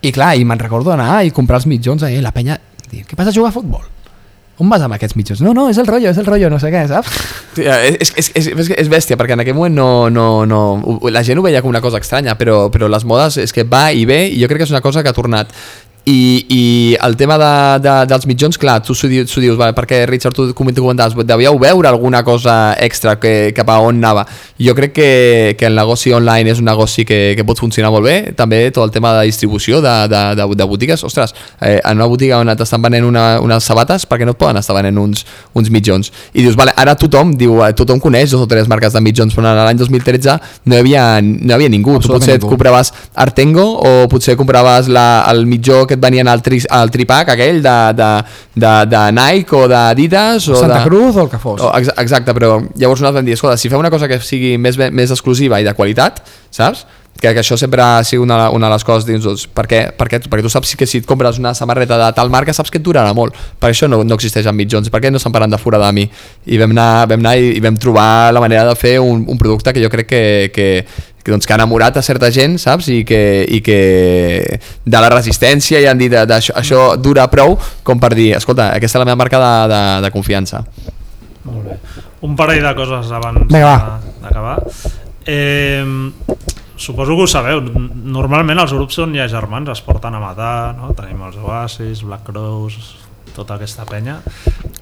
[0.00, 2.56] I clar, i me'n recordo anar i comprar els mitjons ahí, la penya,
[2.88, 3.84] dir, què passa a jugar a futbol?
[4.60, 5.40] On vas amb aquests mitjons?
[5.44, 7.14] No, no, és el rotllo, és el rotllo, no sé què, saps?
[7.56, 10.60] Tia, És, és, és, és, és bèstia, perquè en aquell moment no, no, no,
[11.08, 13.88] la gent ho veia com una cosa estranya, però, però les modes és que va
[13.96, 15.54] i ve i jo crec que és una cosa que ha tornat.
[16.06, 17.50] I, i el tema de,
[17.84, 21.14] de, dels mitjons, clar, tu s'ho dius, dius vale, perquè Richard, tu com- tu comentaves,
[21.28, 24.24] devíeu veure alguna cosa extra que, cap a on anava.
[24.58, 25.10] Jo crec que,
[25.58, 28.86] que el negoci online és un negoci que, que pot funcionar molt bé, també tot
[28.88, 32.48] el tema de distribució de, de, de, de botigues, ostres, eh, en una botiga on
[32.56, 36.10] t'estan venent una, unes sabates, perquè no et poden estar venent uns, uns mitjons?
[36.32, 39.36] I dius, vale, ara tothom, diu, eh, tothom coneix dos o tres marques de mitjons,
[39.36, 41.98] però l'any 2013 no hi havia, no hi havia ningú.
[42.00, 42.54] Tu potser et ningú.
[42.56, 47.34] compraves Artengo o potser compraves la, el mitjó que et venien al, tri, al tripac
[47.34, 48.10] aquell de, de,
[48.54, 50.86] de, de Nike o d'Adidas o Santa de...
[50.88, 51.58] Cruz o el que fos.
[51.60, 54.54] O, ex- exacte, però llavors nosaltres vam dir, escolta, si feu una cosa que sigui
[54.62, 56.22] més, més exclusiva i de qualitat,
[56.54, 56.86] saps?
[57.20, 59.80] Que, que això sempre ha sigut una, una de les coses dins doncs, per què?
[59.98, 62.78] Perquè, perquè tu saps que si et compres una samarreta de tal marca saps que
[62.80, 65.52] et durarà molt per això no, no existeix en mitjons per què no se'n paran
[65.52, 66.06] de fora de mi
[66.46, 69.36] i vam anar, vam anar i, i vam trobar la manera de fer un, un
[69.42, 70.22] producte que jo crec que,
[70.54, 70.68] que,
[71.22, 72.90] que, doncs, que ha enamorat a certa gent saps?
[72.92, 73.80] I, que, i que
[74.84, 78.32] de la resistència i han dit de, de, això, això dura prou com per dir
[78.38, 80.64] escolta, aquesta és la meva marca de, de, de confiança
[81.44, 81.76] Molt bé.
[82.26, 84.58] Un parell de coses abans d'acabar.
[85.24, 85.84] Eh,
[86.80, 90.74] suposo que ho sabeu, normalment els grups on hi ha germans es porten a matar,
[90.76, 90.92] no?
[90.96, 92.76] tenim els Oasis, Black Crows,
[93.40, 94.20] tota aquesta penya,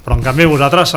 [0.05, 0.93] però en canvi vosaltres,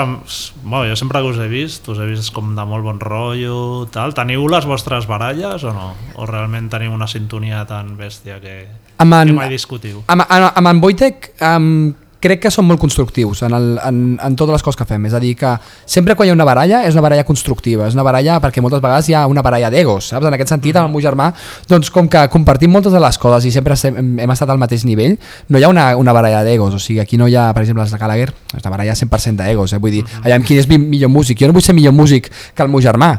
[0.64, 3.86] bueno, jo sempre que us he vist, us he vist com de molt bon rotllo,
[3.94, 4.14] tal.
[4.18, 5.92] teniu les vostres baralles o no?
[6.18, 8.68] O realment teniu una sintonia tan bèstia que,
[9.02, 10.04] Amb en- que mai discutiu?
[10.08, 14.36] Amb, amb, amb en Wojtek um, crec que són molt constructius en, el, en, en
[14.38, 15.06] totes les coses que fem.
[15.10, 15.56] És a dir, que
[15.90, 18.82] sempre quan hi ha una baralla és una baralla constructiva, és una baralla perquè moltes
[18.84, 20.28] vegades hi ha una baralla d'egos, saps?
[20.30, 21.32] En aquest sentit, amb el meu germà,
[21.68, 24.86] doncs com que compartim moltes de les coses i sempre estem, hem estat al mateix
[24.86, 25.18] nivell,
[25.50, 27.84] no hi ha una, una baralla d'egos, o sigui, aquí no hi ha, per exemple,
[27.84, 29.82] els de Gallagher, és una baralla 100% d'egos, eh?
[29.82, 32.30] vull dir, allà amb qui és mi- millor músic, jo no vull ser millor músic
[32.54, 33.16] que el meu germà,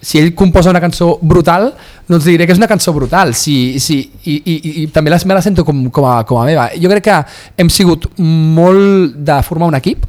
[0.00, 1.70] si ell composa una cançó brutal,
[2.08, 3.34] doncs diré que és una cançó brutal.
[3.34, 6.46] Si, si, i, i, i, també la, me la sento com, com, a, com a
[6.48, 6.68] meva.
[6.80, 7.22] Jo crec que
[7.62, 10.04] hem sigut molt de formar un equip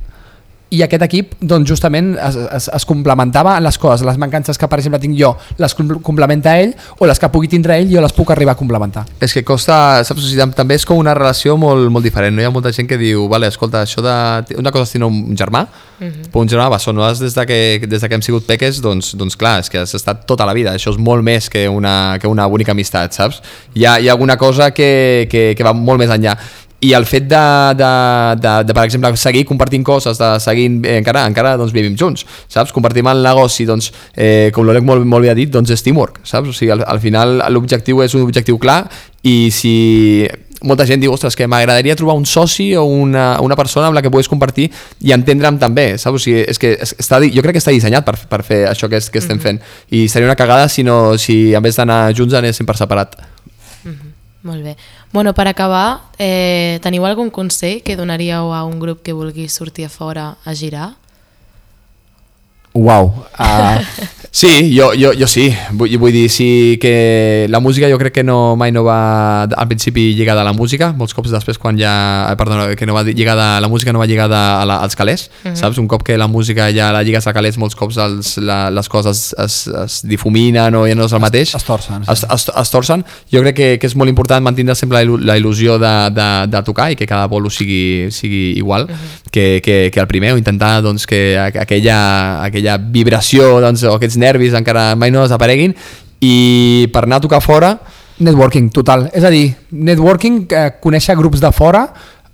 [0.69, 4.67] i aquest equip doncs, justament es, es, es complementava en les coses, les mancances que
[4.67, 5.29] per exemple tinc jo
[5.61, 8.59] les com- complementa ell o les que pugui tindre ell jo les puc arribar a
[8.59, 12.35] complementar És que costa, saps, o sigui, també és com una relació molt, molt diferent,
[12.35, 12.43] no?
[12.43, 14.57] Hi ha molta gent que diu, vale, escolta, això de...
[14.59, 15.63] Una cosa és tenir un germà,
[15.97, 18.81] però un germà, va, són nosaltres des de que, des de que hem sigut peques,
[18.83, 21.63] doncs, doncs clar, és que has estat tota la vida, això és molt més que
[21.71, 23.39] una, que una bonica amistat, saps?
[23.73, 26.35] Hi ha, hi ha alguna cosa que, que, que va molt més enllà
[26.85, 27.39] i el fet de,
[27.79, 27.91] de,
[28.41, 32.25] de, de, per exemple, seguir compartint coses, de seguir, eh, encara, encara doncs, vivim junts,
[32.47, 32.71] saps?
[32.75, 36.19] Compartim el negoci, doncs, eh, com l'Oleg molt, molt bé ha dit, doncs és teamwork,
[36.23, 36.49] saps?
[36.49, 38.83] O sigui, al, al final l'objectiu és un objectiu clar
[39.25, 40.27] i si
[40.65, 44.01] molta gent diu, ostres, que m'agradaria trobar un soci o una, una persona amb la
[44.01, 44.69] que puguis compartir
[45.05, 46.17] i entendre'm també, saps?
[46.17, 48.89] O sigui, és que es- està, jo crec que està dissenyat per, per fer això
[48.89, 49.59] que, es, que estem fent
[49.93, 53.17] i seria una cagada si, no, si en vez d'anar junts anéssim per separat.
[54.47, 54.75] Molt bé.
[55.13, 59.85] Bueno, per acabar, eh, teniu algun consell que donaríeu a un grup que vulgui sortir
[59.87, 60.95] a fora a girar?
[62.73, 63.25] Uau.
[63.39, 63.81] Uh,
[64.31, 65.47] sí, jo, jo, jo sí.
[65.73, 69.67] Vull, vull dir, sí que la música jo crec que no, mai no va al
[69.67, 72.27] principi lligada a la música, molts cops després quan ja...
[72.31, 75.29] eh, Perdona, que no va lligada, la música no va lligada a la, als calés,
[75.43, 75.55] Mhm.
[75.55, 75.77] saps?
[75.81, 78.89] Un cop que la música ja la lligues a calés, molts cops els, la, les
[78.89, 81.55] coses es, es difuminen o ja no és el mateix.
[81.55, 82.11] es torcen, sí.
[82.13, 83.05] Es, es, es torcen.
[83.33, 86.29] Jo crec que, que és molt important mantenir sempre la, il- la il·lusió de, de,
[86.53, 88.87] de tocar i que cada bolo sigui, sigui igual
[89.31, 93.95] que, que, que el primer, o intentar doncs, que aqu- aquella, aquella vibració doncs, o
[93.95, 95.75] aquests nervis encara mai no desapareguin
[96.19, 97.77] i per anar a tocar fora
[98.17, 99.11] Networking, total.
[99.13, 101.83] És a dir, networking, eh, conèixer grups de fora,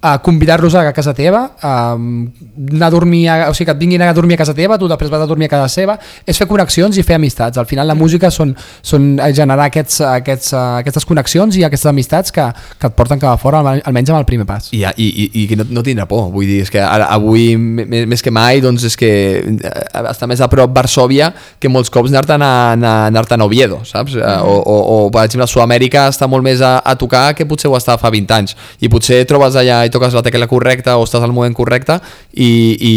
[0.03, 4.01] a convidar-los a casa teva, a anar a dormir, a, o sigui, que et vinguin
[4.03, 5.95] a dormir a casa teva, tu després vas a dormir a casa seva,
[6.27, 7.57] és fer connexions i fer amistats.
[7.61, 8.51] Al final la música són,
[8.83, 12.49] són generar aquests, aquests, eh, aquestes connexions i aquestes amistats que,
[12.79, 14.67] que et porten cap a fora, alme- almenys amb el primer pas.
[14.75, 17.53] i, i, i, i que no, no tindrà por vull dir, és que ara, avui
[17.55, 21.89] m- més que mai doncs és que eh, està més a prop Varsovia que molts
[21.93, 24.15] cops anar-te'n a, anar, a Oviedo saps?
[24.19, 24.75] Mm o, o,
[25.05, 28.09] o per exemple Sud-amèrica està molt més a, a tocar que potser ho està fa
[28.11, 31.99] 20 anys i potser trobes allà toques la tecla correcta o estàs al moment correcte
[32.33, 32.95] i, i,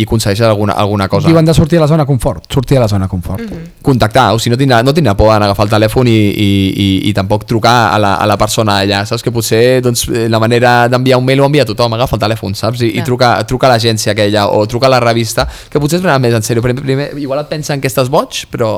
[0.00, 2.88] i aconsegueixes alguna, alguna cosa Diuen de sortir a la zona confort, sortir a la
[2.88, 3.42] zona confort.
[3.82, 6.88] contactar, o sigui, no tindrà, no tindrà por en agafar el telèfon i, i, i,
[7.10, 9.24] i tampoc trucar a la, a la persona allà, saps?
[9.24, 12.24] Que potser doncs, eh, la manera d'enviar un mail ho envia a tothom, agafa el
[12.26, 12.82] telèfon, saps?
[12.82, 13.06] I, i Clar.
[13.10, 16.36] truca, truca a l'agència aquella o truca a la revista, que potser es prenen més
[16.36, 16.64] en sèrio.
[16.64, 18.72] Primer, primer, igual et pensen que estàs boig, però,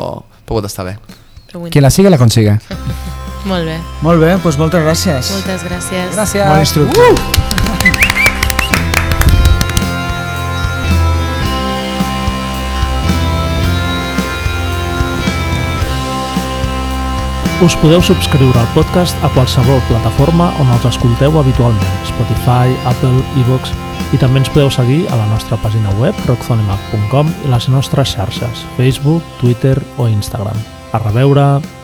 [0.44, 0.98] però pot estar bé.
[1.72, 2.58] Qui la sigue la consigue.
[3.46, 3.78] Molt bé.
[4.02, 5.34] Molt bé, doncs moltes gràcies.
[5.36, 6.16] Moltes gràcies.
[6.16, 6.48] Gràcies.
[6.48, 7.38] Bon instructor.
[17.58, 23.72] Us podeu subscriure al podcast a qualsevol plataforma on els escolteu habitualment, Spotify, Apple, iVoox,
[24.14, 28.62] i també ens podeu seguir a la nostra pàgina web rockzonemac.com i les nostres xarxes,
[28.76, 30.62] Facebook, Twitter o Instagram.
[30.94, 31.77] A reveure!